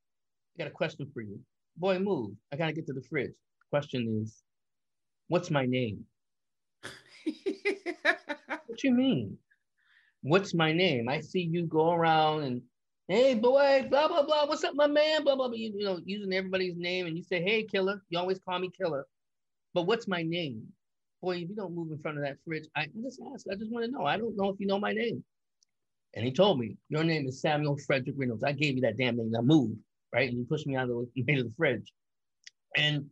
I 0.56 0.64
got 0.64 0.68
a 0.70 0.74
question 0.74 1.10
for 1.14 1.22
you. 1.22 1.40
Boy, 1.78 2.00
move. 2.00 2.32
I 2.52 2.58
gotta 2.58 2.74
get 2.74 2.86
to 2.88 2.94
the 2.94 3.02
fridge. 3.02 3.32
Question 3.70 4.22
is, 4.22 4.44
what's 5.28 5.50
my 5.50 5.66
name? 5.66 6.06
what 8.68 8.84
you 8.84 8.92
mean? 8.92 9.38
What's 10.22 10.54
my 10.54 10.74
name? 10.74 11.08
I 11.08 11.22
see 11.22 11.42
you 11.42 11.66
go 11.66 11.92
around 11.92 12.44
and 12.44 12.62
hey 13.08 13.36
boy, 13.36 13.88
blah 13.90 14.08
blah 14.08 14.24
blah. 14.24 14.46
What's 14.48 14.64
up, 14.64 14.76
my 14.76 14.88
man? 14.88 15.24
Blah 15.24 15.36
blah 15.36 15.48
blah. 15.48 15.58
You, 15.58 15.74
you 15.76 15.86
know, 15.86 16.00
using 16.04 16.34
everybody's 16.34 16.76
name, 16.76 17.06
and 17.06 17.16
you 17.18 17.24
say, 17.24 17.42
hey 17.42 17.64
killer. 17.64 18.02
You 18.10 18.20
always 18.20 18.40
call 18.40 18.60
me 18.60 18.70
killer, 18.70 19.06
but 19.74 19.84
what's 19.84 20.08
my 20.08 20.24
name? 20.24 20.68
Boy, 21.22 21.38
if 21.38 21.50
you 21.50 21.56
don't 21.56 21.76
move 21.76 21.92
in 21.92 22.00
front 22.00 22.18
of 22.18 22.24
that 22.24 22.38
fridge, 22.46 22.68
I 22.76 22.88
just 23.02 23.22
ask. 23.34 23.46
I 23.52 23.56
just 23.56 23.72
want 23.72 23.86
to 23.86 23.92
know. 23.92 24.06
I 24.06 24.18
don't 24.18 24.38
know 24.38 24.50
if 24.50 24.60
you 24.60 24.68
know 24.68 24.80
my 24.80 24.94
name. 24.94 25.24
And 26.16 26.26
he 26.26 26.32
told 26.32 26.60
me, 26.60 26.78
your 26.90 27.04
name 27.04 27.28
is 27.28 27.42
Samuel 27.42 27.78
Frederick 27.86 28.16
Reynolds. 28.18 28.44
I 28.44 28.54
gave 28.54 28.76
you 28.76 28.82
that 28.82 28.98
damn 28.98 29.18
name. 29.18 29.32
Now 29.32 29.42
move, 29.42 29.72
right? 30.14 30.30
And 30.30 30.38
he 30.38 30.44
pushed 30.46 30.66
me 30.66 30.76
out 30.76 30.90
of 30.90 31.08
the, 31.16 31.24
made 31.28 31.40
of 31.40 31.46
the 31.46 31.54
fridge. 31.56 31.92
And 32.76 33.06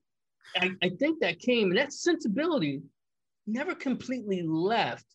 I, 0.56 0.72
I 0.82 0.90
think 0.90 1.20
that 1.20 1.40
came, 1.40 1.70
and 1.70 1.78
that 1.78 1.94
sensibility 1.94 2.82
never 3.46 3.76
completely 3.76 4.42
left 4.42 5.06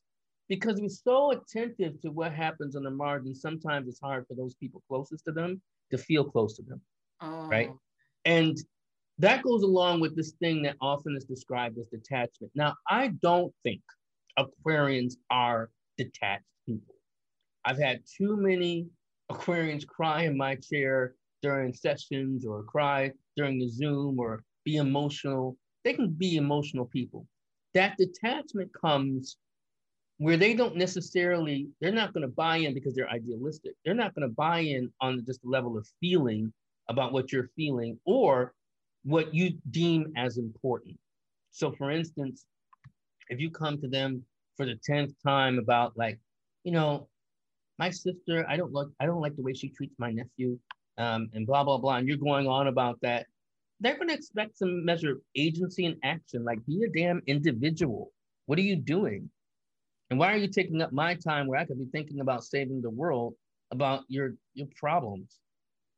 because 0.49 0.81
we're 0.81 0.89
so 0.89 1.33
attentive 1.33 2.01
to 2.03 2.11
what 2.11 2.33
happens 2.33 2.77
on 2.77 2.83
the 2.83 2.91
margin, 2.91 3.35
sometimes 3.35 3.89
it's 3.89 4.01
hard 4.01 4.27
for 4.29 4.35
those 4.35 4.55
people 4.55 4.83
closest 4.89 5.25
to 5.25 5.33
them 5.33 5.61
to 5.91 5.99
feel 5.99 6.25
close 6.25 6.57
to 6.57 6.63
them. 6.63 6.81
Oh. 7.21 7.47
Right. 7.47 7.71
And 8.25 8.57
that 9.19 9.43
goes 9.43 9.63
along 9.63 10.01
with 10.01 10.17
this 10.17 10.33
thing 10.41 10.63
that 10.63 10.77
often 10.81 11.17
is 11.17 11.25
described 11.25 11.79
as 11.79 11.87
detachment. 11.87 12.53
Now, 12.55 12.75
I 12.89 13.09
don't 13.23 13.53
think 13.63 13.83
Aquarians 14.39 15.15
are 15.31 15.71
detached 15.99 16.45
people. 16.67 16.95
I've 17.65 17.79
had 17.79 18.01
too 18.19 18.37
many 18.37 18.87
Aquarians 19.31 19.87
cry 19.87 20.23
in 20.23 20.37
my 20.37 20.57
chair 20.57 21.15
during 21.43 21.73
sessions 21.73 22.47
or 22.47 22.63
cry 22.65 23.13
during 23.37 23.59
the 23.59 23.69
Zoom 23.69 24.19
or 24.19 24.43
be 24.65 24.77
emotional. 24.77 25.57
They 25.85 25.93
can 25.93 26.11
be 26.11 26.37
emotional 26.37 26.87
people. 26.87 27.27
That 27.75 27.97
detachment 27.99 28.71
comes 28.73 29.37
where 30.19 30.37
they 30.37 30.55
don't 30.55 30.77
necessarily, 30.77 31.69
they're 31.81 31.91
not 31.91 32.13
going 32.13 32.23
to 32.23 32.29
buy 32.29 32.57
in 32.59 32.75
because 32.75 32.95
they're 32.95 33.11
idealistic. 33.11 33.73
They're 33.85 33.95
not 33.95 34.15
going 34.15 34.29
to 34.29 34.35
buy 34.35 34.61
in 34.61 34.93
on 35.01 35.25
just 35.27 35.43
the 35.43 35.49
level 35.49 35.77
of 35.77 35.87
feeling 36.01 36.53
about 36.89 37.13
what 37.13 37.33
you're 37.33 37.51
feeling 37.57 37.99
or 38.05 38.55
what 39.05 39.35
you 39.35 39.59
deem 39.71 40.13
as 40.17 40.39
important. 40.39 40.99
So, 41.51 41.73
for 41.73 41.91
instance, 41.91 42.47
if 43.29 43.41
you 43.41 43.51
come 43.51 43.81
to 43.81 43.89
them 43.89 44.25
for 44.57 44.67
the 44.67 44.79
10th 44.89 45.15
time 45.25 45.59
about, 45.59 45.97
like, 45.97 46.19
you 46.65 46.73
know, 46.73 47.09
my 47.79 47.91
sister, 47.91 48.47
I 48.49 48.57
don't 48.57 48.73
look, 48.73 48.93
I 49.01 49.07
don't 49.07 49.21
like 49.21 49.37
the 49.37 49.43
way 49.43 49.55
she 49.55 49.69
treats 49.69 49.95
my 49.99 50.11
nephew, 50.11 50.59
um, 50.99 51.31
and 51.33 51.47
blah, 51.47 51.65
blah, 51.65 51.79
blah, 51.79 51.97
and 51.97 52.07
you're 52.07 52.17
going 52.17 52.47
on 52.47 52.69
about 52.69 52.99
that, 53.03 53.27
they're 53.81 53.97
going 53.97 54.09
to 54.09 54.15
expect 54.15 54.59
some 54.59 54.85
measure 54.85 55.13
of 55.13 55.19
agency 55.35 55.87
and 55.87 55.97
action, 56.05 56.45
like 56.45 56.65
be 56.67 56.85
a 56.85 56.89
damn 56.89 57.21
individual. 57.27 58.13
What 58.47 58.59
are 58.59 58.63
you 58.63 58.77
doing? 58.77 59.29
And 60.11 60.19
why 60.19 60.33
are 60.33 60.37
you 60.37 60.49
taking 60.49 60.83
up 60.83 60.93
my 60.93 61.15
time 61.15 61.47
where 61.47 61.59
I 61.59 61.65
could 61.65 61.79
be 61.79 61.87
thinking 61.91 62.21
about 62.21 62.45
saving 62.45 62.83
the 62.83 62.91
world 62.91 63.35
about 63.71 64.05
your 64.09 64.35
your 64.55 64.69
problems, 64.77 65.41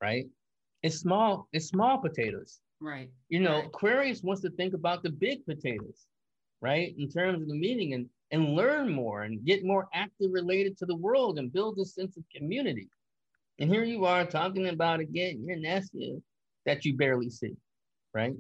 right? 0.01 0.27
It's 0.83 0.97
small, 0.97 1.49
it's 1.53 1.67
small 1.67 1.99
potatoes. 1.99 2.61
Right. 2.85 3.09
You 3.31 3.41
know, 3.41 3.57
right. 3.57 3.67
Aquarius 3.67 4.23
wants 4.23 4.43
to 4.43 4.51
think 4.51 4.75
about 4.75 5.03
the 5.03 5.09
big 5.09 5.47
potatoes, 5.47 6.05
right? 6.61 6.95
In 6.99 7.09
terms 7.09 7.41
of 7.41 7.49
the 7.49 7.55
meaning 7.55 7.95
and 7.95 8.07
and 8.31 8.55
learn 8.55 8.93
more 8.93 9.23
and 9.23 9.45
get 9.45 9.65
more 9.65 9.89
active 9.95 10.31
related 10.33 10.77
to 10.79 10.87
the 10.87 10.97
world 10.97 11.39
and 11.39 11.53
build 11.53 11.79
a 11.79 11.85
sense 11.85 12.19
of 12.19 12.25
community. 12.35 12.89
And 13.59 13.71
here 13.71 13.85
you 13.85 14.05
are 14.05 14.27
talking 14.27 14.69
about 14.69 15.01
again 15.01 15.45
your 15.47 15.57
nephew 15.57 16.21
that 16.67 16.85
you 16.85 16.95
barely 16.95 17.31
see, 17.31 17.57
right? 18.13 18.35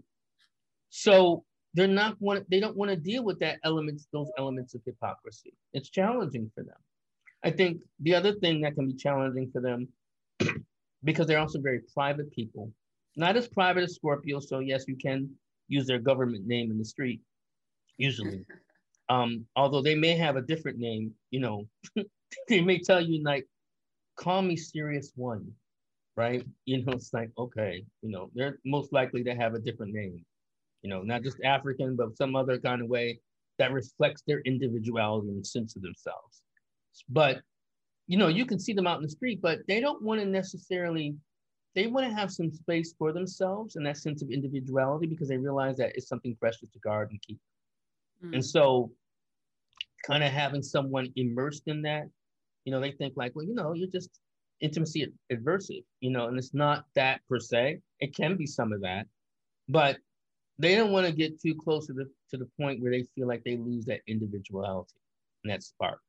So 0.90 1.44
they're 1.72 1.88
not 1.88 2.20
want 2.20 2.48
they 2.50 2.60
don't 2.60 2.76
want 2.76 2.90
to 2.90 2.96
deal 2.96 3.24
with 3.24 3.38
that 3.38 3.60
elements 3.64 4.06
those 4.12 4.30
elements 4.38 4.74
of 4.74 4.80
hypocrisy 4.86 5.52
it's 5.72 5.90
challenging 5.90 6.48
for 6.54 6.62
them 6.62 6.76
i 7.42 7.50
think 7.50 7.80
the 7.98 8.14
other 8.14 8.32
thing 8.34 8.60
that 8.60 8.76
can 8.76 8.86
be 8.86 8.94
challenging 8.94 9.50
for 9.50 9.60
them 9.60 9.88
because 11.04 11.26
they're 11.26 11.40
also 11.40 11.60
very 11.60 11.80
private 11.92 12.30
people 12.30 12.70
not 13.16 13.36
as 13.36 13.48
private 13.48 13.84
as 13.84 13.94
scorpio 13.94 14.40
so 14.40 14.58
yes 14.58 14.84
you 14.88 14.96
can 14.96 15.28
use 15.68 15.86
their 15.86 15.98
government 15.98 16.46
name 16.46 16.70
in 16.70 16.78
the 16.78 16.84
street 16.84 17.20
usually 17.96 18.44
um 19.08 19.44
although 19.56 19.82
they 19.82 19.94
may 19.94 20.16
have 20.16 20.36
a 20.36 20.42
different 20.42 20.78
name 20.78 21.12
you 21.30 21.40
know 21.40 21.64
they 22.48 22.60
may 22.60 22.78
tell 22.78 23.00
you 23.00 23.22
like 23.22 23.46
call 24.16 24.42
me 24.42 24.56
Serious 24.56 25.12
one 25.16 25.46
right 26.16 26.46
you 26.64 26.84
know 26.84 26.92
it's 26.92 27.12
like 27.12 27.30
okay 27.36 27.84
you 28.02 28.10
know 28.10 28.30
they're 28.34 28.58
most 28.64 28.92
likely 28.92 29.24
to 29.24 29.34
have 29.34 29.54
a 29.54 29.58
different 29.58 29.92
name 29.92 30.24
you 30.84 30.90
know, 30.90 31.02
not 31.02 31.22
just 31.22 31.38
African, 31.42 31.96
but 31.96 32.16
some 32.16 32.36
other 32.36 32.58
kind 32.58 32.82
of 32.82 32.88
way 32.88 33.18
that 33.58 33.72
reflects 33.72 34.22
their 34.26 34.40
individuality 34.40 35.28
and 35.28 35.44
sense 35.44 35.74
of 35.76 35.82
themselves. 35.82 36.42
But, 37.08 37.40
you 38.06 38.18
know, 38.18 38.28
you 38.28 38.44
can 38.44 38.60
see 38.60 38.74
them 38.74 38.86
out 38.86 38.98
in 38.98 39.02
the 39.02 39.08
street, 39.08 39.40
but 39.40 39.60
they 39.66 39.80
don't 39.80 40.02
want 40.02 40.20
to 40.20 40.26
necessarily, 40.26 41.16
they 41.74 41.86
want 41.86 42.08
to 42.08 42.14
have 42.14 42.30
some 42.30 42.52
space 42.52 42.94
for 42.98 43.12
themselves 43.12 43.76
and 43.76 43.84
that 43.86 43.96
sense 43.96 44.22
of 44.22 44.30
individuality 44.30 45.06
because 45.06 45.28
they 45.28 45.36
realize 45.36 45.76
that 45.76 45.92
it's 45.96 46.08
something 46.08 46.36
precious 46.36 46.68
to 46.70 46.78
guard 46.78 47.10
and 47.10 47.20
keep. 47.22 47.38
Mm. 48.24 48.34
And 48.34 48.44
so, 48.44 48.92
kind 50.06 50.22
of 50.22 50.30
having 50.30 50.62
someone 50.62 51.12
immersed 51.16 51.64
in 51.66 51.82
that, 51.82 52.08
you 52.64 52.72
know, 52.72 52.80
they 52.80 52.92
think 52.92 53.14
like, 53.16 53.34
well, 53.34 53.44
you 53.44 53.54
know, 53.54 53.72
you're 53.72 53.88
just 53.88 54.20
intimacy 54.60 55.06
adversive, 55.32 55.84
you 56.00 56.10
know, 56.10 56.28
and 56.28 56.38
it's 56.38 56.54
not 56.54 56.84
that 56.94 57.20
per 57.28 57.40
se. 57.40 57.80
It 58.00 58.14
can 58.14 58.36
be 58.36 58.46
some 58.46 58.72
of 58.72 58.80
that, 58.82 59.06
but 59.68 59.98
they 60.58 60.76
don't 60.76 60.92
want 60.92 61.06
to 61.06 61.12
get 61.12 61.40
too 61.40 61.54
close 61.54 61.86
to 61.88 61.92
the 61.92 62.08
to 62.30 62.36
the 62.36 62.48
point 62.60 62.80
where 62.80 62.92
they 62.92 63.04
feel 63.14 63.26
like 63.26 63.42
they 63.44 63.56
lose 63.56 63.84
that 63.86 64.00
individuality 64.06 64.94
and 65.42 65.52
that 65.52 65.62
spark. 65.62 66.00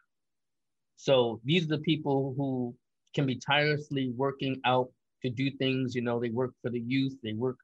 So 0.97 1.41
these 1.43 1.63
are 1.65 1.77
the 1.77 1.79
people 1.79 2.33
who 2.37 2.75
can 3.13 3.25
be 3.25 3.35
tirelessly 3.35 4.13
working 4.15 4.61
out 4.65 4.89
to 5.25 5.29
do 5.29 5.51
things. 5.57 5.95
You 5.95 6.01
know, 6.01 6.19
they 6.19 6.29
work 6.29 6.53
for 6.61 6.69
the 6.69 6.79
youth, 6.79 7.15
they 7.23 7.33
work 7.33 7.57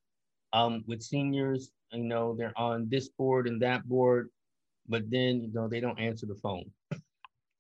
um, 0.54 0.84
with 0.88 1.02
seniors. 1.02 1.72
You 1.92 2.04
know, 2.04 2.36
they're 2.38 2.58
on 2.58 2.88
this 2.90 3.10
board 3.10 3.48
and 3.48 3.62
that 3.62 3.88
board, 3.88 4.30
but 4.88 5.04
then 5.10 5.42
you 5.42 5.52
know 5.54 5.68
they 5.68 5.80
don't 5.82 6.00
answer 6.00 6.26
the 6.26 6.36
phone 6.36 6.66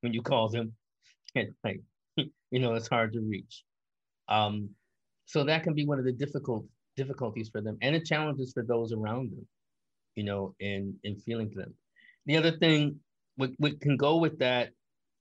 when 0.01 0.13
you 0.13 0.21
call 0.21 0.49
them. 0.49 0.73
And 1.33 1.53
like, 1.63 1.79
you 2.17 2.59
know, 2.59 2.73
it's 2.73 2.89
hard 2.89 3.13
to 3.13 3.21
reach. 3.21 3.63
Um, 4.27 4.69
so 5.25 5.45
that 5.45 5.63
can 5.63 5.73
be 5.73 5.85
one 5.85 5.97
of 5.97 6.03
the 6.03 6.11
difficult 6.11 6.65
difficulties 6.97 7.47
for 7.47 7.61
them 7.61 7.77
and 7.81 7.95
the 7.95 8.01
challenges 8.01 8.51
for 8.51 8.63
those 8.63 8.91
around 8.91 9.31
them, 9.31 9.47
you 10.15 10.25
know, 10.25 10.53
in 10.59 10.93
in 11.05 11.15
feeling 11.15 11.49
them. 11.55 11.73
The 12.25 12.35
other 12.35 12.51
thing 12.51 12.99
what, 13.37 13.51
what 13.57 13.79
can 13.81 13.97
go 13.97 14.17
with 14.17 14.39
that 14.39 14.71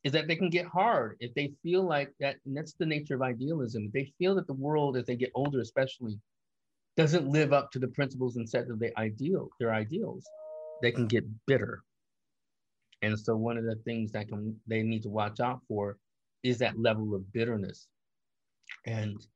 is 0.05 0.13
that 0.13 0.27
they 0.29 0.37
can 0.37 0.51
get 0.51 0.67
hard 0.67 1.17
if 1.21 1.35
they 1.35 1.53
feel 1.63 1.83
like 1.83 2.13
that, 2.21 2.37
and 2.47 2.57
that's 2.57 2.75
the 2.75 2.87
nature 2.87 3.15
of 3.15 3.23
idealism. 3.23 3.91
They 3.93 4.13
feel 4.19 4.35
that 4.37 4.47
the 4.47 4.55
world, 4.55 4.97
as 4.97 5.05
they 5.05 5.17
get 5.17 5.33
older, 5.35 5.61
especially, 5.61 6.19
doesn't 6.97 7.29
live 7.29 7.53
up 7.53 7.71
to 7.73 7.79
the 7.79 7.89
principles 7.89 8.37
and 8.37 8.49
set 8.49 8.69
of 8.71 8.79
the 8.79 8.99
ideal, 8.99 9.49
their 9.59 9.73
ideals, 9.73 10.25
they 10.83 10.91
can 10.91 11.07
get 11.07 11.25
bitter. 11.47 11.83
And 13.03 13.19
so 13.19 13.37
one 13.37 13.57
of 13.57 13.65
the 13.65 13.77
things 13.85 14.13
that 14.13 14.29
can 14.29 14.57
they 14.67 14.83
need 14.83 15.03
to 15.03 15.09
watch 15.09 15.41
out 15.41 15.61
for 15.69 15.99
is 16.43 16.59
that 16.59 16.79
level 16.79 17.15
of 17.15 17.33
bitterness 17.33 17.87
and 18.87 19.27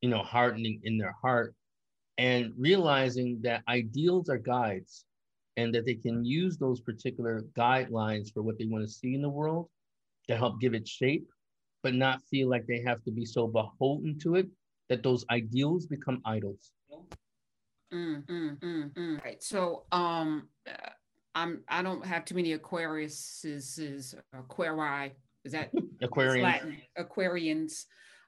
you 0.00 0.08
know 0.08 0.22
hardening 0.22 0.80
in 0.84 0.96
their 0.98 1.14
heart 1.20 1.54
and 2.18 2.52
realizing 2.56 3.40
that 3.42 3.62
ideals 3.68 4.28
are 4.28 4.38
guides 4.38 5.04
and 5.56 5.74
that 5.74 5.84
they 5.86 5.94
can 5.94 6.24
use 6.24 6.56
those 6.56 6.80
particular 6.80 7.42
guidelines 7.56 8.32
for 8.32 8.42
what 8.42 8.58
they 8.58 8.66
want 8.66 8.84
to 8.84 8.92
see 8.92 9.14
in 9.14 9.22
the 9.22 9.28
world 9.28 9.68
to 10.30 10.36
help 10.36 10.60
give 10.60 10.74
it 10.74 10.88
shape, 10.88 11.28
but 11.82 11.94
not 11.94 12.22
feel 12.30 12.48
like 12.48 12.66
they 12.66 12.82
have 12.86 13.02
to 13.04 13.10
be 13.10 13.24
so 13.24 13.46
beholden 13.46 14.18
to 14.20 14.36
it 14.36 14.46
that 14.88 15.02
those 15.02 15.24
ideals 15.30 15.86
become 15.86 16.20
idols. 16.24 16.72
Mm, 17.92 18.24
mm, 18.26 18.58
mm, 18.58 18.92
mm. 18.92 19.24
Right. 19.24 19.42
So, 19.42 19.84
um, 19.92 20.48
I'm 21.34 21.62
I 21.68 21.82
don't 21.82 22.04
have 22.04 22.24
too 22.24 22.34
many 22.34 22.56
Aquariuses, 22.56 24.14
Aquarii. 24.34 25.12
Is 25.44 25.52
that 25.52 25.70
Aquarian? 26.02 26.44
Latin 26.44 26.76
Aquarians 26.98 27.84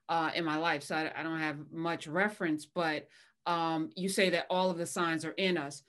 uh, 0.09 0.31
in 0.35 0.45
my 0.45 0.57
life, 0.57 0.83
so 0.83 0.97
I, 0.97 1.12
I 1.17 1.23
don't 1.23 1.38
have 1.38 1.57
much 1.73 2.07
reference. 2.07 2.67
But 2.67 3.09
um, 3.47 3.91
you 3.97 4.09
say 4.09 4.31
that 4.31 4.47
all 4.51 4.71
of 4.71 4.79
the 4.79 4.87
signs 4.87 5.25
are 5.25 5.33
in 5.33 5.57
us. 5.59 5.83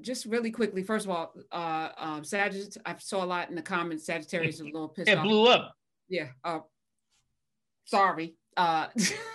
Just 0.00 0.26
really 0.26 0.50
quickly, 0.50 0.82
first 0.82 1.06
of 1.06 1.10
all, 1.10 1.34
uh, 1.50 1.88
um, 1.96 2.24
Sagittarius, 2.24 2.78
I 2.86 2.94
saw 2.98 3.24
a 3.24 3.26
lot 3.26 3.48
in 3.48 3.56
the 3.56 3.62
comments. 3.62 4.06
Sagittarius 4.06 4.56
is 4.56 4.60
a 4.60 4.64
little 4.64 4.88
pissed 4.88 5.08
it 5.08 5.18
off. 5.18 5.24
It 5.24 5.28
blew 5.28 5.46
up. 5.46 5.72
Yeah. 6.08 6.28
Uh, 6.44 6.60
sorry. 7.84 8.36
Uh, 8.56 8.86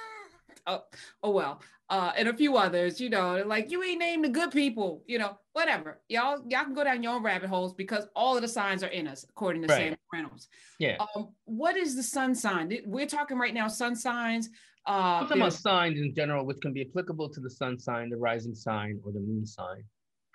oh, 0.68 0.84
oh 1.24 1.32
well. 1.32 1.62
Uh, 1.88 2.12
and 2.18 2.28
a 2.28 2.34
few 2.34 2.58
others, 2.58 3.00
you 3.00 3.10
know, 3.10 3.44
like 3.46 3.70
you 3.70 3.84
ain't 3.84 4.00
named 4.00 4.24
the 4.24 4.30
good 4.30 4.50
people, 4.50 5.04
you 5.06 5.20
know, 5.20 5.38
whatever. 5.54 6.02
Y'all, 6.10 6.42
y'all 6.48 6.64
can 6.64 6.74
go 6.74 6.84
down 6.84 7.04
your 7.04 7.14
own 7.14 7.22
rabbit 7.22 7.48
holes 7.48 7.76
because 7.76 8.08
all 8.16 8.36
of 8.36 8.42
the 8.42 8.48
signs 8.48 8.84
are 8.84 8.88
in 8.88 9.08
us, 9.08 9.24
according 9.30 9.62
to 9.62 9.68
right. 9.68 9.90
Sam 9.90 9.96
Reynolds. 10.12 10.48
Yeah. 10.80 10.98
Um, 11.16 11.30
what 11.44 11.78
is 11.78 11.96
the 11.96 12.02
sun 12.02 12.34
sign? 12.34 12.76
We're 12.86 13.06
talking 13.06 13.38
right 13.38 13.54
now 13.54 13.68
sun 13.68 13.96
signs. 13.96 14.50
Uh, 14.88 15.22
talking 15.22 15.38
about 15.38 15.54
signs 15.54 16.00
in 16.00 16.14
general, 16.16 16.44
which 16.44 16.58
can 16.62 16.74
be 16.74 16.82
applicable 16.82 17.30
to 17.30 17.40
the 17.40 17.50
sun 17.50 17.78
sign, 17.78 18.10
the 18.10 18.18
rising 18.18 18.56
sign, 18.56 19.00
or 19.06 19.12
the 19.12 19.20
moon 19.20 19.46
sign. 19.46 19.84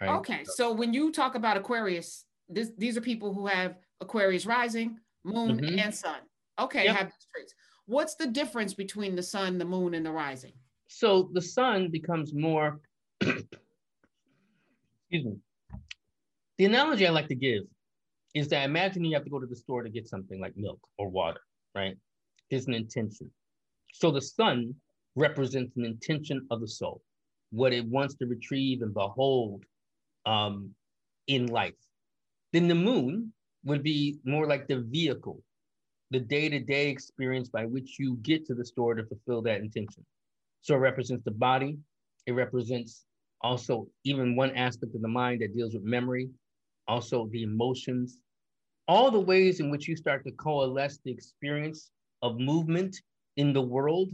Right? 0.00 0.10
Okay, 0.10 0.44
so 0.44 0.72
when 0.72 0.94
you 0.94 1.12
talk 1.12 1.34
about 1.34 1.56
Aquarius, 1.56 2.24
this, 2.48 2.72
these 2.78 2.96
are 2.96 3.02
people 3.02 3.34
who 3.34 3.46
have 3.46 3.76
Aquarius 4.00 4.46
rising, 4.46 4.98
moon, 5.24 5.60
mm-hmm. 5.60 5.78
and 5.78 5.94
sun. 5.94 6.20
Okay, 6.58 6.84
yep. 6.84 6.96
have 6.96 7.06
these 7.06 7.26
traits. 7.34 7.54
What's 7.86 8.14
the 8.14 8.26
difference 8.26 8.72
between 8.72 9.14
the 9.14 9.22
sun, 9.22 9.58
the 9.58 9.64
moon, 9.64 9.94
and 9.94 10.04
the 10.04 10.10
rising? 10.10 10.52
So 10.88 11.30
the 11.32 11.42
sun 11.42 11.90
becomes 11.90 12.32
more. 12.32 12.80
excuse 13.20 13.46
me. 15.10 15.36
The 16.58 16.64
analogy 16.64 17.06
I 17.06 17.10
like 17.10 17.28
to 17.28 17.34
give 17.34 17.64
is 18.34 18.48
that 18.48 18.64
imagine 18.64 19.04
you 19.04 19.14
have 19.14 19.24
to 19.24 19.30
go 19.30 19.40
to 19.40 19.46
the 19.46 19.56
store 19.56 19.82
to 19.82 19.90
get 19.90 20.08
something 20.08 20.40
like 20.40 20.56
milk 20.56 20.80
or 20.98 21.08
water, 21.08 21.40
right? 21.74 21.96
There's 22.50 22.66
an 22.66 22.74
intention. 22.74 23.30
So 23.92 24.10
the 24.10 24.20
sun 24.20 24.74
represents 25.16 25.76
an 25.76 25.84
intention 25.84 26.46
of 26.50 26.60
the 26.60 26.68
soul, 26.68 27.02
what 27.50 27.72
it 27.72 27.84
wants 27.86 28.14
to 28.16 28.26
retrieve 28.26 28.82
and 28.82 28.94
behold 28.94 29.64
um, 30.26 30.74
in 31.26 31.46
life. 31.46 31.74
Then 32.52 32.68
the 32.68 32.74
moon 32.74 33.33
would 33.64 33.83
be 33.83 34.18
more 34.24 34.46
like 34.46 34.68
the 34.68 34.80
vehicle, 34.80 35.42
the 36.11 36.20
day 36.20 36.48
to 36.48 36.59
day 36.61 36.88
experience 36.90 37.48
by 37.48 37.66
which 37.66 37.98
you 37.98 38.16
get 38.22 38.46
to 38.46 38.54
the 38.54 38.64
store 38.64 38.94
to 38.94 39.04
fulfill 39.04 39.42
that 39.42 39.61
intention. 39.61 40.04
So 40.62 40.74
it 40.74 40.78
represents 40.78 41.24
the 41.24 41.30
body, 41.33 41.78
It 42.26 42.33
represents 42.33 43.04
also 43.42 43.88
even 44.04 44.37
one 44.37 44.54
aspect 44.56 44.94
of 44.94 45.02
the 45.02 45.09
mind 45.09 45.40
that 45.42 45.54
deals 45.54 45.74
with 45.74 45.83
memory, 45.85 46.30
also 46.88 47.26
the 47.28 47.42
emotions, 47.42 48.18
all 48.88 49.11
the 49.11 49.20
ways 49.20 49.61
in 49.61 49.70
which 49.70 49.88
you 49.88 49.96
start 49.96 50.24
to 50.24 50.33
coalesce 50.33 50.98
the 51.04 51.11
experience 51.12 51.90
of 52.22 52.38
movement 52.38 52.96
in 53.37 53.52
the 53.52 53.62
world, 53.62 54.11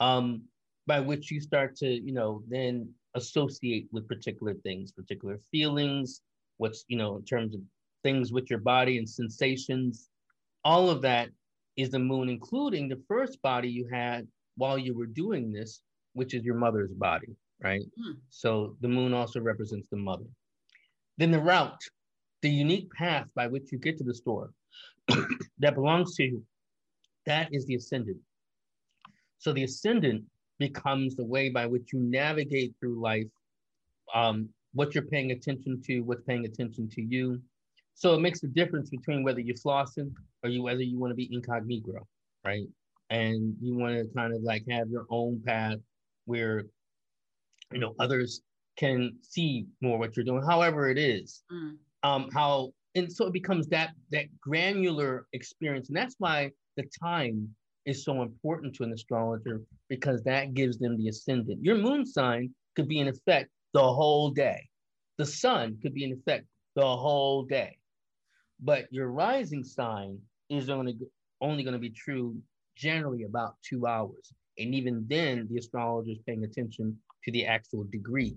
um, 0.00 0.42
by 0.86 1.00
which 1.00 1.30
you 1.30 1.40
start 1.40 1.76
to, 1.76 1.86
you 1.88 2.12
know, 2.12 2.42
then 2.48 2.88
associate 3.16 3.88
with 3.90 4.06
particular 4.06 4.54
things, 4.54 4.92
particular 4.92 5.38
feelings, 5.50 6.20
what's, 6.58 6.84
you 6.88 6.96
know, 6.96 7.16
in 7.16 7.24
terms 7.24 7.54
of 7.54 7.60
things 8.02 8.32
with 8.32 8.48
your 8.48 8.60
body 8.60 8.98
and 8.98 9.08
sensations. 9.08 10.08
All 10.64 10.90
of 10.90 11.02
that 11.02 11.30
is 11.76 11.90
the 11.90 11.98
moon, 11.98 12.28
including 12.28 12.88
the 12.88 13.02
first 13.08 13.40
body 13.42 13.68
you 13.68 13.88
had 13.90 14.28
while 14.56 14.78
you 14.78 14.94
were 14.94 15.06
doing 15.06 15.52
this, 15.52 15.80
which 16.12 16.34
is 16.34 16.44
your 16.44 16.54
mother's 16.54 16.92
body, 16.92 17.34
right? 17.62 17.82
Hmm. 18.00 18.12
So 18.30 18.76
the 18.80 18.88
moon 18.88 19.12
also 19.12 19.40
represents 19.40 19.88
the 19.88 19.96
mother. 19.96 20.24
Then 21.18 21.30
the 21.30 21.40
route, 21.40 21.82
the 22.42 22.50
unique 22.50 22.90
path 22.92 23.26
by 23.34 23.46
which 23.46 23.72
you 23.72 23.78
get 23.78 23.98
to 23.98 24.04
the 24.04 24.14
store 24.14 24.50
that 25.58 25.74
belongs 25.74 26.14
to 26.16 26.24
you, 26.24 26.44
that 27.24 27.48
is 27.52 27.66
the 27.66 27.74
ascendant. 27.74 28.18
So 29.38 29.52
the 29.52 29.64
ascendant 29.64 30.24
becomes 30.58 31.16
the 31.16 31.24
way 31.24 31.48
by 31.48 31.66
which 31.66 31.92
you 31.92 32.00
navigate 32.00 32.74
through 32.80 33.00
life, 33.00 33.26
um, 34.14 34.48
what 34.72 34.94
you're 34.94 35.04
paying 35.04 35.32
attention 35.32 35.82
to, 35.86 36.00
what's 36.00 36.22
paying 36.22 36.44
attention 36.44 36.88
to 36.90 37.02
you. 37.02 37.40
So 37.94 38.14
it 38.14 38.20
makes 38.20 38.42
a 38.42 38.48
difference 38.48 38.90
between 38.90 39.22
whether 39.22 39.40
you're 39.40 39.56
flossing 39.56 40.12
or 40.42 40.50
you 40.50 40.62
whether 40.62 40.82
you 40.82 40.98
want 40.98 41.12
to 41.12 41.14
be 41.14 41.28
incognito, 41.32 42.06
right? 42.44 42.66
And 43.08 43.54
you 43.60 43.76
want 43.76 43.96
to 43.96 44.06
kind 44.14 44.34
of 44.34 44.42
like 44.42 44.64
have 44.70 44.88
your 44.90 45.06
own 45.10 45.42
path 45.44 45.78
where 46.26 46.64
you 47.72 47.78
know 47.78 47.94
others 47.98 48.42
can 48.76 49.16
see 49.22 49.66
more 49.80 49.98
what 49.98 50.16
you're 50.16 50.24
doing, 50.24 50.42
however 50.42 50.90
it 50.90 50.98
is. 50.98 51.42
Mm. 51.50 51.76
Um, 52.02 52.28
how 52.32 52.72
and 52.94 53.12
so 53.12 53.26
it 53.26 53.32
becomes 53.32 53.66
that 53.68 53.92
that 54.10 54.26
granular 54.40 55.26
experience, 55.32 55.88
and 55.88 55.96
that's 55.96 56.16
why 56.18 56.50
the 56.76 56.84
time 57.02 57.48
is 57.86 58.04
so 58.04 58.22
important 58.22 58.74
to 58.74 58.82
an 58.82 58.92
astrologer 58.92 59.62
because 59.88 60.22
that 60.24 60.54
gives 60.54 60.76
them 60.78 60.96
the 60.98 61.08
ascendant. 61.08 61.64
Your 61.64 61.76
moon 61.76 62.04
sign 62.04 62.52
could 62.74 62.88
be 62.88 62.98
in 62.98 63.08
effect 63.08 63.48
the 63.72 63.80
whole 63.80 64.30
day. 64.30 64.68
The 65.18 65.24
sun 65.24 65.78
could 65.80 65.94
be 65.94 66.04
in 66.04 66.12
effect 66.12 66.46
the 66.74 66.82
whole 66.82 67.44
day. 67.44 67.78
But 68.60 68.92
your 68.92 69.08
rising 69.08 69.64
sign 69.64 70.18
is 70.50 70.68
only, 70.68 70.98
only 71.40 71.62
going 71.62 71.74
to 71.74 71.78
be 71.78 71.90
true 71.90 72.36
generally 72.74 73.22
about 73.22 73.54
two 73.62 73.86
hours. 73.86 74.32
And 74.58 74.74
even 74.74 75.06
then, 75.08 75.46
the 75.50 75.58
astrologer 75.58 76.10
is 76.10 76.18
paying 76.26 76.44
attention 76.44 76.98
to 77.24 77.32
the 77.32 77.46
actual 77.46 77.84
degree. 77.84 78.36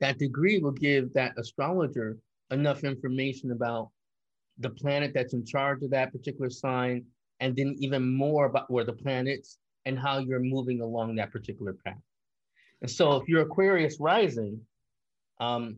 That 0.00 0.18
degree 0.18 0.58
will 0.58 0.72
give 0.72 1.12
that 1.14 1.32
astrologer 1.38 2.18
enough 2.50 2.84
information 2.84 3.52
about 3.52 3.90
the 4.58 4.70
planet 4.70 5.12
that's 5.14 5.34
in 5.34 5.44
charge 5.44 5.82
of 5.82 5.90
that 5.90 6.12
particular 6.12 6.50
sign 6.50 7.04
and 7.40 7.54
then 7.56 7.76
even 7.78 8.14
more 8.14 8.46
about 8.46 8.70
where 8.70 8.84
the 8.84 8.92
planets 8.92 9.58
and 9.84 9.98
how 9.98 10.18
you're 10.18 10.40
moving 10.40 10.80
along 10.80 11.14
that 11.14 11.32
particular 11.32 11.74
path. 11.84 12.00
And 12.82 12.90
so 12.90 13.16
if 13.16 13.28
you're 13.28 13.42
Aquarius 13.42 13.98
rising, 14.00 14.60
um, 15.40 15.76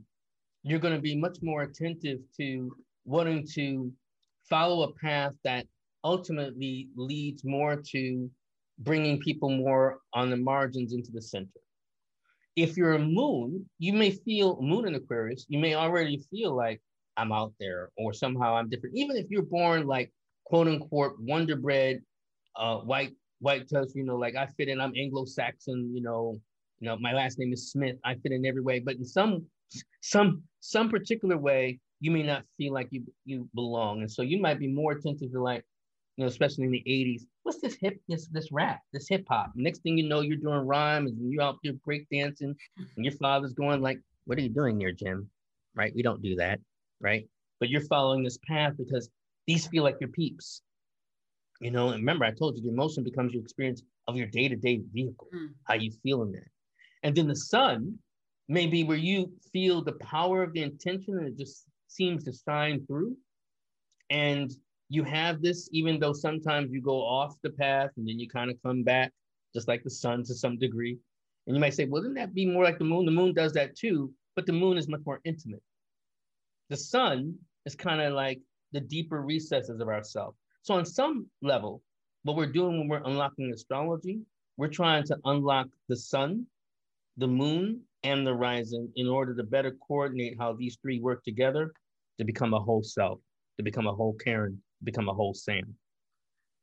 you're 0.62 0.78
going 0.78 0.94
to 0.94 1.00
be 1.00 1.16
much 1.16 1.38
more 1.42 1.62
attentive 1.62 2.20
to 2.36 2.72
wanting 3.04 3.46
to 3.54 3.92
follow 4.48 4.82
a 4.82 4.92
path 4.94 5.32
that 5.44 5.66
ultimately 6.04 6.88
leads 6.96 7.44
more 7.44 7.76
to 7.76 8.30
bringing 8.78 9.18
people 9.18 9.50
more 9.50 9.98
on 10.14 10.30
the 10.30 10.36
margins 10.36 10.92
into 10.92 11.10
the 11.12 11.22
center. 11.22 11.60
If 12.56 12.76
you're 12.76 12.94
a 12.94 12.98
moon, 12.98 13.68
you 13.78 13.92
may 13.92 14.10
feel 14.10 14.60
moon 14.60 14.86
in 14.86 14.94
Aquarius, 14.94 15.46
you 15.48 15.58
may 15.58 15.74
already 15.74 16.22
feel 16.30 16.54
like 16.56 16.80
I'm 17.16 17.32
out 17.32 17.52
there 17.60 17.90
or 17.96 18.12
somehow 18.12 18.56
I'm 18.56 18.68
different. 18.68 18.96
Even 18.96 19.16
if 19.16 19.26
you're 19.28 19.42
born 19.42 19.86
like 19.86 20.12
quote 20.48 20.66
unquote 20.66 21.14
wonder 21.20 21.56
bread, 21.56 22.00
uh, 22.56 22.78
white 22.78 23.12
white 23.40 23.68
touch, 23.68 23.88
you 23.94 24.04
know, 24.04 24.16
like 24.16 24.34
I 24.34 24.46
fit 24.46 24.68
in, 24.68 24.80
I'm 24.80 24.92
Anglo-Saxon, 24.96 25.94
you 25.94 26.02
know, 26.02 26.40
you 26.80 26.88
know, 26.88 26.96
my 26.96 27.12
last 27.12 27.38
name 27.38 27.52
is 27.52 27.70
Smith. 27.70 27.96
I 28.04 28.14
fit 28.14 28.32
in 28.32 28.46
every 28.46 28.62
way, 28.62 28.80
but 28.80 28.96
in 28.96 29.04
some 29.04 29.44
some 30.00 30.42
some 30.60 30.88
particular 30.88 31.36
way, 31.36 31.78
you 32.00 32.10
may 32.10 32.22
not 32.22 32.44
feel 32.56 32.72
like 32.72 32.88
you 32.90 33.04
you 33.24 33.48
belong. 33.54 34.00
And 34.00 34.10
so 34.10 34.22
you 34.22 34.40
might 34.40 34.58
be 34.58 34.68
more 34.68 34.92
attentive 34.92 35.32
to 35.32 35.42
like, 35.42 35.64
you 36.16 36.24
know, 36.24 36.28
especially 36.28 36.64
in 36.64 36.70
the 36.70 36.82
80s, 36.86 37.22
what's 37.42 37.60
this 37.60 37.76
hip, 37.80 38.00
this 38.08 38.28
this 38.28 38.50
rap, 38.50 38.80
this 38.92 39.08
hip 39.08 39.24
hop? 39.28 39.52
Next 39.54 39.82
thing 39.82 39.98
you 39.98 40.08
know, 40.08 40.20
you're 40.20 40.36
doing 40.36 40.66
rhymes 40.66 41.12
and 41.12 41.30
you're 41.30 41.42
out 41.42 41.56
there 41.62 41.74
break 41.84 42.06
dancing, 42.10 42.56
and 42.96 43.04
your 43.04 43.14
father's 43.14 43.52
going 43.52 43.82
like, 43.82 44.00
What 44.24 44.38
are 44.38 44.42
you 44.42 44.48
doing 44.48 44.78
there, 44.78 44.92
Jim? 44.92 45.28
Right? 45.74 45.92
We 45.94 46.02
don't 46.02 46.22
do 46.22 46.36
that, 46.36 46.58
right? 47.00 47.28
But 47.60 47.68
you're 47.68 47.82
following 47.82 48.22
this 48.22 48.38
path 48.48 48.74
because 48.78 49.10
these 49.48 49.66
feel 49.66 49.82
like 49.82 49.96
your 49.98 50.10
peeps. 50.10 50.62
You 51.60 51.72
know, 51.72 51.88
and 51.88 51.96
remember, 51.96 52.24
I 52.24 52.30
told 52.30 52.56
you 52.56 52.62
the 52.62 52.68
emotion 52.68 53.02
becomes 53.02 53.32
your 53.32 53.42
experience 53.42 53.82
of 54.06 54.16
your 54.16 54.28
day-to-day 54.28 54.82
vehicle, 54.92 55.26
mm. 55.34 55.48
how 55.64 55.74
you 55.74 55.90
feel 56.04 56.22
in 56.22 56.30
that. 56.32 56.46
And 57.02 57.16
then 57.16 57.26
the 57.26 57.34
sun 57.34 57.98
may 58.48 58.66
be 58.66 58.84
where 58.84 58.96
you 58.96 59.32
feel 59.52 59.82
the 59.82 59.94
power 59.94 60.42
of 60.42 60.52
the 60.52 60.62
intention 60.62 61.18
and 61.18 61.26
it 61.26 61.36
just 61.36 61.64
seems 61.88 62.22
to 62.24 62.32
shine 62.32 62.86
through. 62.86 63.16
And 64.10 64.52
you 64.88 65.02
have 65.02 65.42
this, 65.42 65.68
even 65.72 65.98
though 65.98 66.12
sometimes 66.12 66.70
you 66.70 66.80
go 66.80 67.00
off 67.02 67.34
the 67.42 67.50
path 67.50 67.90
and 67.96 68.08
then 68.08 68.18
you 68.18 68.28
kind 68.28 68.50
of 68.50 68.62
come 68.62 68.82
back, 68.82 69.12
just 69.54 69.66
like 69.66 69.82
the 69.82 69.90
sun 69.90 70.24
to 70.24 70.34
some 70.34 70.58
degree. 70.58 70.96
And 71.46 71.56
you 71.56 71.60
might 71.60 71.74
say, 71.74 71.86
well, 71.86 72.02
wouldn't 72.02 72.16
that 72.16 72.34
be 72.34 72.46
more 72.46 72.64
like 72.64 72.78
the 72.78 72.84
moon? 72.84 73.06
The 73.06 73.12
moon 73.12 73.34
does 73.34 73.52
that 73.54 73.76
too, 73.76 74.12
but 74.36 74.46
the 74.46 74.52
moon 74.52 74.78
is 74.78 74.88
much 74.88 75.00
more 75.04 75.20
intimate. 75.24 75.62
The 76.68 76.76
sun 76.76 77.34
is 77.66 77.74
kind 77.74 78.00
of 78.00 78.12
like 78.12 78.40
the 78.72 78.80
deeper 78.80 79.22
recesses 79.22 79.80
of 79.80 79.88
ourselves. 79.88 80.36
So, 80.62 80.74
on 80.74 80.84
some 80.84 81.26
level, 81.42 81.82
what 82.22 82.36
we're 82.36 82.46
doing 82.46 82.78
when 82.78 82.88
we're 82.88 83.04
unlocking 83.04 83.52
astrology, 83.52 84.20
we're 84.56 84.68
trying 84.68 85.04
to 85.04 85.16
unlock 85.24 85.68
the 85.88 85.96
sun, 85.96 86.46
the 87.16 87.28
moon, 87.28 87.80
and 88.02 88.26
the 88.26 88.34
rising 88.34 88.90
in 88.96 89.08
order 89.08 89.34
to 89.34 89.42
better 89.42 89.76
coordinate 89.86 90.36
how 90.38 90.52
these 90.52 90.78
three 90.82 91.00
work 91.00 91.24
together 91.24 91.72
to 92.18 92.24
become 92.24 92.54
a 92.54 92.60
whole 92.60 92.82
self, 92.82 93.18
to 93.56 93.62
become 93.62 93.86
a 93.86 93.92
whole 93.92 94.14
Karen, 94.14 94.60
become 94.84 95.08
a 95.08 95.14
whole 95.14 95.34
Sam. 95.34 95.74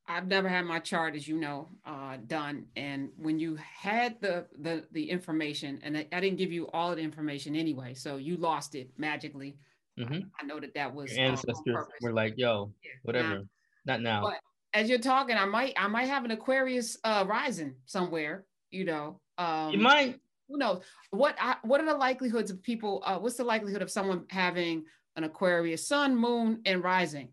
I've 0.08 0.28
never 0.28 0.48
had 0.48 0.66
my 0.66 0.80
chart, 0.80 1.16
as 1.16 1.28
you 1.28 1.38
know, 1.38 1.68
uh, 1.84 2.18
done. 2.28 2.66
And 2.76 3.10
when 3.18 3.40
you 3.40 3.56
had 3.56 4.22
the 4.22 4.46
the 4.60 4.84
the 4.92 5.10
information, 5.10 5.80
and 5.84 5.98
I, 5.98 6.08
I, 6.12 6.20
didn't 6.20 6.38
give 6.38 6.52
you 6.52 6.68
all 6.74 6.96
the 6.96 7.02
information 7.02 7.56
anyway, 7.56 7.96
so 7.96 8.18
you 8.18 8.38
lost 8.38 8.76
it 8.76 8.92
magically. 8.98 9.58
Mm-hmm. 10.00 10.20
I 10.40 10.46
know 10.46 10.60
that 10.60 10.74
that 10.74 10.94
was 10.94 11.16
Your 11.16 11.26
uh, 11.26 11.30
ancestors 11.30 11.78
uh, 11.78 11.84
were 12.02 12.14
like, 12.14 12.34
"Yo, 12.38 12.72
yeah, 12.84 12.92
whatever, 13.04 13.44
not 13.86 14.02
now." 14.02 14.24
But 14.24 14.40
as 14.74 14.90
you're 14.90 15.00
talking, 15.00 15.38
I 15.38 15.46
might, 15.46 15.74
I 15.78 15.88
might 15.88 16.10
have 16.10 16.26
an 16.26 16.32
Aquarius 16.32 16.98
uh, 17.04 17.24
rising 17.28 17.76
somewhere. 17.86 18.46
You 18.72 18.86
know, 18.86 19.22
um, 19.38 19.72
you 19.72 19.80
might. 19.80 20.20
Who 20.50 20.58
knows? 20.58 20.84
What 21.10 21.36
I, 21.40 21.56
What 21.64 21.82
are 21.82 21.86
the 21.88 21.98
likelihoods 21.98 22.52
of 22.52 22.62
people? 22.62 23.02
Uh, 23.06 23.18
what's 23.18 23.38
the 23.38 23.44
likelihood 23.44 23.82
of 23.82 23.90
someone 23.90 24.26
having 24.30 24.84
an 25.16 25.24
Aquarius 25.24 25.88
sun, 25.88 26.16
moon, 26.16 26.62
and 26.66 26.84
rising? 26.84 27.30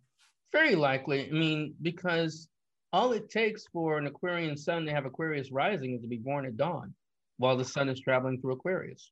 Very 0.53 0.77
likely. 0.77 1.29
I 1.29 1.33
mean, 1.33 1.75
because 1.83 2.48
all 2.92 3.12
it 3.12 3.29
takes 3.29 3.66
for 3.72 3.98
an 3.98 4.07
Aquarian 4.07 4.57
sun 4.57 4.87
to 4.87 4.92
have 4.92 5.05
Aquarius 5.05 5.51
rising 5.51 5.94
is 5.94 6.03
to 6.03 6.09
be 6.09 6.18
born 6.18 6.46
at 6.46 6.57
dawn, 6.57 6.94
while 7.38 7.57
the 7.57 7.64
sun 7.64 7.88
is 7.88 8.01
traveling 8.01 8.40
through 8.40 8.53
Aquarius. 8.53 9.11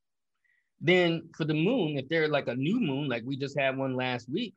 Then 0.81 1.29
for 1.37 1.45
the 1.45 1.55
moon, 1.55 1.99
if 1.99 2.09
they're 2.09 2.29
like 2.29 2.49
a 2.49 2.55
new 2.55 2.81
moon, 2.81 3.09
like 3.09 3.23
we 3.25 3.37
just 3.37 3.59
had 3.59 3.77
one 3.77 3.95
last 3.95 4.29
week, 4.31 4.55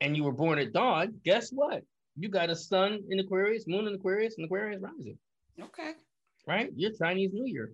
and 0.00 0.16
you 0.16 0.22
were 0.24 0.32
born 0.32 0.58
at 0.58 0.72
dawn, 0.72 1.14
guess 1.24 1.50
what? 1.50 1.82
You 2.16 2.28
got 2.28 2.50
a 2.50 2.56
sun 2.56 3.02
in 3.10 3.18
Aquarius, 3.18 3.66
moon 3.66 3.86
in 3.86 3.94
Aquarius, 3.94 4.36
and 4.36 4.46
Aquarius 4.46 4.80
rising. 4.80 5.18
Okay. 5.60 5.92
Right? 6.46 6.70
Your 6.76 6.92
Chinese 6.92 7.32
New 7.32 7.46
Year. 7.46 7.72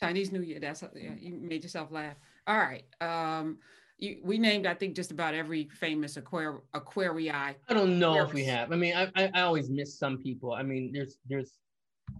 Chinese 0.00 0.32
New 0.32 0.40
Year. 0.40 0.60
That's 0.60 0.82
yeah, 0.94 1.10
you 1.18 1.34
made 1.34 1.62
yourself 1.62 1.90
laugh. 1.90 2.16
All 2.46 2.56
right. 2.56 2.84
Um, 3.00 3.58
you, 3.98 4.18
we 4.22 4.38
named 4.38 4.66
I 4.66 4.74
think 4.74 4.96
just 4.96 5.10
about 5.10 5.34
every 5.34 5.68
famous 5.68 6.16
aquar 6.16 6.60
aquarii. 6.74 7.30
I 7.30 7.54
don't 7.68 7.98
know 7.98 8.22
if 8.22 8.32
we 8.32 8.44
have. 8.44 8.72
I 8.72 8.76
mean, 8.76 8.96
I, 8.96 9.10
I, 9.14 9.30
I 9.34 9.40
always 9.42 9.68
miss 9.68 9.98
some 9.98 10.18
people. 10.18 10.52
I 10.52 10.62
mean, 10.62 10.90
there's 10.92 11.18
there's, 11.28 11.52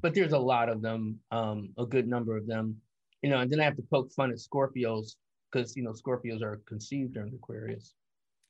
but 0.03 0.14
there's 0.14 0.33
a 0.33 0.39
lot 0.39 0.69
of 0.69 0.83
them. 0.83 1.21
Um, 1.31 1.71
a 1.79 1.87
good 1.87 2.07
number 2.07 2.37
of 2.37 2.47
them 2.47 2.77
you 3.23 3.31
know, 3.31 3.39
and 3.41 3.51
then 3.51 3.61
I 3.61 3.64
have 3.64 3.77
to 3.77 3.85
poke 3.91 4.12
fun 4.12 4.31
at 4.31 4.39
Scorpios 4.39 5.16
because 5.51 5.77
you 5.77 5.83
know 5.83 5.93
Scorpios 5.93 6.43
are 6.43 6.61
conceived 6.66 7.14
during 7.14 7.35
Aquarius. 7.35 7.95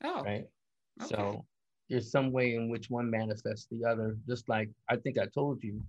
Oh, 0.05 0.23
right. 0.23 0.47
Okay. 1.03 1.15
So 1.15 1.45
there's 1.89 2.11
some 2.11 2.33
way 2.33 2.55
in 2.55 2.69
which 2.69 2.91
one 2.91 3.11
manifests 3.11 3.67
the 3.71 3.85
other. 3.89 4.17
Just 4.27 4.49
like 4.49 4.71
I 4.89 4.97
think 4.97 5.19
I 5.19 5.27
told 5.27 5.63
you, 5.63 5.81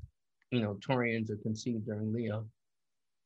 you 0.52 0.62
know, 0.62 0.76
Taurians 0.76 1.30
are 1.30 1.38
conceived 1.38 1.86
during 1.86 2.14
Leo. 2.14 2.46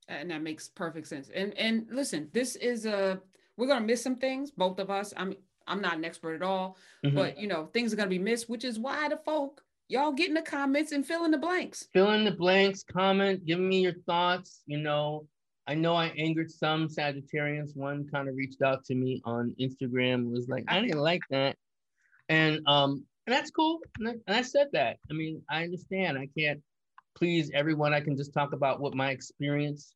And 0.08 0.30
that 0.32 0.42
makes 0.42 0.68
perfect 0.68 1.08
sense. 1.08 1.30
And 1.34 1.58
and 1.58 1.88
listen, 1.92 2.30
this 2.34 2.56
is 2.56 2.86
a 2.86 3.22
we're 3.58 3.68
gonna 3.68 3.86
miss 3.86 4.04
some 4.04 4.16
things, 4.16 4.52
both 4.52 4.80
of 4.80 4.90
us. 4.90 5.14
I'm 5.16 5.36
I'm 5.68 5.82
not 5.82 5.98
an 5.98 6.06
expert 6.06 6.36
at 6.36 6.42
all, 6.42 6.78
mm-hmm. 7.06 7.16
but 7.16 7.40
you 7.40 7.48
know, 7.48 7.68
things 7.68 7.94
are 7.94 7.96
gonna 7.96 8.10
be 8.10 8.20
missed, 8.20 8.50
which 8.50 8.66
is 8.66 8.80
why 8.80 9.08
the 9.08 9.18
folk 9.18 9.64
y'all 9.88 10.12
get 10.12 10.28
in 10.28 10.34
the 10.34 10.42
comments 10.42 10.92
and 10.92 11.06
fill 11.06 11.26
in 11.26 11.32
the 11.32 11.38
blanks. 11.38 11.88
Fill 11.94 12.12
in 12.14 12.26
the 12.26 12.32
blanks, 12.32 12.84
comment, 12.84 13.46
give 13.46 13.60
me 13.60 13.82
your 13.82 13.96
thoughts. 14.06 14.64
You 14.66 14.80
know, 14.80 15.28
I 15.68 15.76
know 15.76 15.96
I 15.96 16.08
angered 16.18 16.52
some 16.52 16.88
Sagittarians. 16.88 17.76
One 17.76 18.06
kind 18.12 18.28
of 18.28 18.36
reached 18.36 18.62
out 18.62 18.84
to 18.86 18.96
me 18.96 19.22
on 19.26 19.56
Instagram, 19.60 20.30
was 20.32 20.50
like, 20.50 20.66
I 20.68 20.82
didn't 20.82 21.00
like 21.00 21.22
that. 21.30 21.56
And 22.30 22.60
um, 22.68 23.06
and 23.26 23.34
that's 23.34 23.52
cool. 23.52 23.80
And 24.00 24.10
I, 24.10 24.12
and 24.28 24.36
I 24.36 24.42
said 24.42 24.68
that. 24.74 24.98
I 25.10 25.14
mean, 25.14 25.42
I 25.50 25.64
understand. 25.64 26.18
I 26.18 26.28
can't 26.38 26.62
please 27.16 27.50
everyone. 27.54 27.94
I 27.94 28.02
can 28.02 28.18
just 28.18 28.34
talk 28.34 28.54
about 28.54 28.82
what 28.82 28.96
my 28.96 29.12
experience 29.12 29.96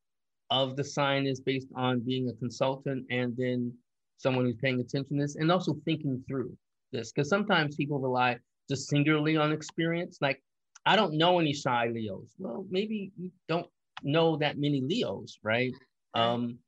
of 0.49 0.77
the 0.77 0.83
sign 0.83 1.25
is 1.25 1.41
based 1.41 1.67
on 1.75 1.99
being 1.99 2.29
a 2.29 2.33
consultant 2.33 3.05
and 3.09 3.35
then 3.35 3.73
someone 4.17 4.45
who's 4.45 4.55
paying 4.55 4.79
attention 4.79 5.17
to 5.17 5.23
this 5.23 5.35
and 5.35 5.51
also 5.51 5.75
thinking 5.83 6.23
through 6.27 6.55
this. 6.93 7.11
Because 7.11 7.27
sometimes 7.27 7.75
people 7.75 7.99
rely 7.99 8.37
just 8.69 8.87
singularly 8.87 9.35
on 9.35 9.51
experience. 9.51 10.19
Like, 10.21 10.41
I 10.85 10.95
don't 10.95 11.17
know 11.17 11.39
any 11.39 11.53
shy 11.53 11.87
Leos. 11.87 12.33
Well, 12.39 12.65
maybe 12.69 13.11
you 13.17 13.31
don't 13.49 13.67
know 14.03 14.37
that 14.37 14.57
many 14.57 14.81
Leos, 14.81 15.39
right? 15.43 15.73
Um, 16.13 16.59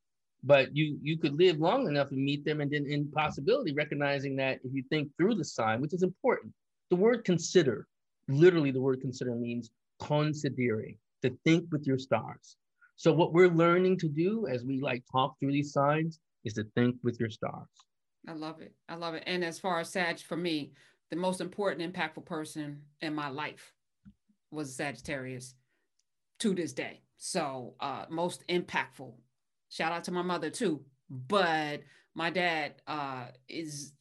but 0.43 0.75
you 0.75 0.97
you 1.01 1.17
could 1.17 1.33
live 1.33 1.59
long 1.59 1.87
enough 1.87 2.11
and 2.11 2.23
meet 2.23 2.45
them 2.45 2.61
and 2.61 2.71
then 2.71 2.85
in 2.85 3.11
possibility 3.11 3.73
recognizing 3.73 4.35
that 4.37 4.59
if 4.63 4.73
you 4.73 4.83
think 4.89 5.09
through 5.17 5.35
the 5.35 5.43
sign 5.43 5.81
which 5.81 5.93
is 5.93 6.01
important 6.01 6.53
the 6.89 6.95
word 6.95 7.25
consider 7.25 7.87
literally 8.29 8.71
the 8.71 8.79
word 8.79 9.01
consider 9.01 9.35
means 9.35 9.71
considere 10.01 10.95
to 11.21 11.37
think 11.43 11.65
with 11.71 11.85
your 11.85 11.99
stars. 11.99 12.55
So 12.95 13.11
what 13.11 13.33
we're 13.33 13.49
learning 13.49 13.97
to 13.99 14.07
do 14.07 14.47
as 14.47 14.63
we 14.63 14.79
like 14.79 15.03
talk 15.11 15.37
through 15.39 15.51
these 15.51 15.73
signs 15.73 16.19
is 16.43 16.53
to 16.53 16.65
think 16.75 16.95
with 17.03 17.19
your 17.19 17.29
stars. 17.29 17.67
I 18.27 18.33
love 18.33 18.61
it. 18.61 18.73
I 18.87 18.95
love 18.95 19.15
it. 19.15 19.23
And 19.25 19.43
as 19.43 19.59
far 19.59 19.79
as 19.79 19.89
sag 19.89 20.19
for 20.19 20.37
me 20.37 20.71
the 21.09 21.15
most 21.15 21.41
important 21.41 21.93
impactful 21.93 22.25
person 22.25 22.83
in 23.01 23.15
my 23.15 23.29
life 23.29 23.73
was 24.51 24.75
sagittarius 24.75 25.55
to 26.39 26.53
this 26.53 26.71
day 26.71 27.01
so 27.19 27.75
uh 27.79 28.05
most 28.09 28.43
impactful 28.47 29.13
Shout 29.69 29.91
out 29.91 30.03
to 30.05 30.11
my 30.11 30.23
mother 30.23 30.49
too. 30.49 30.81
But 31.09 31.81
my 32.15 32.29
dad 32.29 32.81
uh, 32.87 33.25
is 33.47 33.93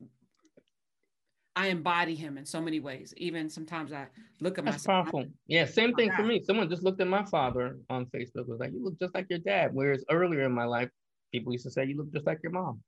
I 1.55 1.69
embody 1.69 2.15
him 2.15 2.39
in 2.39 2.45
so 2.45 2.61
many 2.61 2.81
ways. 2.81 3.13
Even 3.17 3.51
sometimes 3.51 3.93
I 3.93 4.07
look 4.41 4.59
at 4.59 4.65
That's 4.65 4.87
myself. 4.87 5.05
powerful. 5.05 5.27
Yeah, 5.47 5.67
same 5.67 5.95
thing 5.95 6.11
for 6.13 6.23
me. 6.23 6.43
Someone 6.43 6.69
just 6.69 6.83
looked 6.83 7.01
at 7.01 7.07
my 7.07 7.25
father 7.25 7.79
on 7.91 8.07
Facebook. 8.07 8.49
Was 8.49 8.61
like, 8.61 8.73
"You 8.73 8.83
look 8.83 8.99
just 8.99 9.15
like 9.15 9.27
your 9.29 9.41
dad." 9.41 9.71
Whereas 9.73 10.05
earlier 10.11 10.45
in 10.45 10.53
my 10.53 10.65
life, 10.65 10.91
people 11.33 11.53
used 11.53 11.65
to 11.65 11.71
say, 11.71 11.85
"You 11.85 11.97
look 11.97 12.13
just 12.13 12.27
like 12.27 12.41
your 12.43 12.53
mom." 12.53 12.83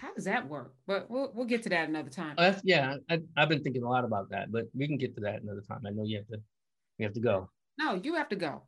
How 0.00 0.12
does 0.14 0.24
that 0.24 0.48
work? 0.48 0.74
But 0.86 1.10
we'll 1.10 1.30
we'll 1.34 1.46
get 1.46 1.62
to 1.64 1.68
that 1.70 1.88
another 1.88 2.10
time. 2.10 2.34
That's, 2.38 2.60
yeah, 2.64 2.96
I, 3.10 3.20
have 3.36 3.48
been 3.48 3.62
thinking 3.62 3.82
a 3.82 3.88
lot 3.88 4.04
about 4.04 4.30
that, 4.30 4.50
but 4.50 4.64
we 4.74 4.88
can 4.88 4.96
get 4.96 5.14
to 5.16 5.20
that 5.22 5.42
another 5.42 5.62
time. 5.68 5.82
I 5.86 5.90
know 5.90 6.04
you 6.04 6.18
have 6.18 6.28
to 6.28 6.38
you 6.98 7.06
have 7.06 7.14
to 7.14 7.20
go. 7.20 7.50
No, 7.78 8.00
you 8.02 8.14
have 8.14 8.28
to 8.30 8.36
go. 8.36 8.62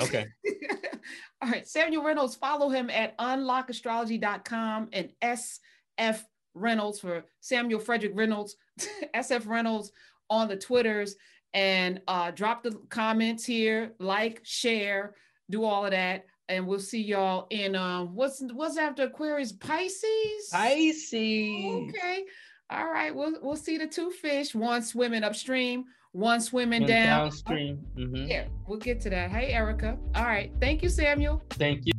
Okay. 0.00 0.26
All 1.42 1.50
right, 1.50 1.68
Samuel 1.68 2.02
Reynolds, 2.02 2.34
follow 2.34 2.68
him 2.68 2.90
at 2.90 3.16
unlockastrology.com 3.18 4.88
and 4.92 5.10
SF 5.22 6.22
Reynolds 6.54 7.00
for 7.00 7.24
Samuel 7.40 7.80
Frederick 7.80 8.12
Reynolds, 8.14 8.56
SF 9.14 9.46
Reynolds 9.46 9.92
on 10.30 10.48
the 10.48 10.56
Twitters, 10.56 11.16
and 11.54 12.00
uh, 12.08 12.30
drop 12.30 12.62
the 12.62 12.72
comments 12.88 13.44
here, 13.44 13.92
like, 13.98 14.40
share, 14.44 15.14
do 15.50 15.64
all 15.64 15.84
of 15.84 15.92
that. 15.92 16.26
And 16.48 16.66
we'll 16.66 16.78
see 16.78 17.02
y'all 17.02 17.48
in 17.50 17.74
um 17.74 18.14
what's 18.14 18.40
what's 18.52 18.76
after 18.76 19.02
Aquarius 19.02 19.50
Pisces? 19.50 20.48
Pisces. 20.52 21.12
Okay. 21.12 22.24
All 22.70 22.86
right. 22.86 23.12
We'll 23.12 23.34
we'll 23.42 23.56
see 23.56 23.78
the 23.78 23.86
two 23.88 24.12
fish, 24.12 24.54
one 24.54 24.82
swimming 24.82 25.24
upstream, 25.24 25.86
one 26.16 26.40
swimming 26.40 26.86
down. 26.86 27.24
Downstream. 27.24 27.78
Mm-hmm. 27.96 28.30
Yeah, 28.30 28.46
we'll 28.66 28.78
get 28.78 29.00
to 29.02 29.10
that. 29.10 29.30
Hey, 29.30 29.52
Erica. 29.52 29.98
All 30.14 30.24
right. 30.24 30.50
Thank 30.60 30.82
you, 30.82 30.88
Samuel. 30.88 31.42
Thank 31.50 31.84
you. 31.84 31.92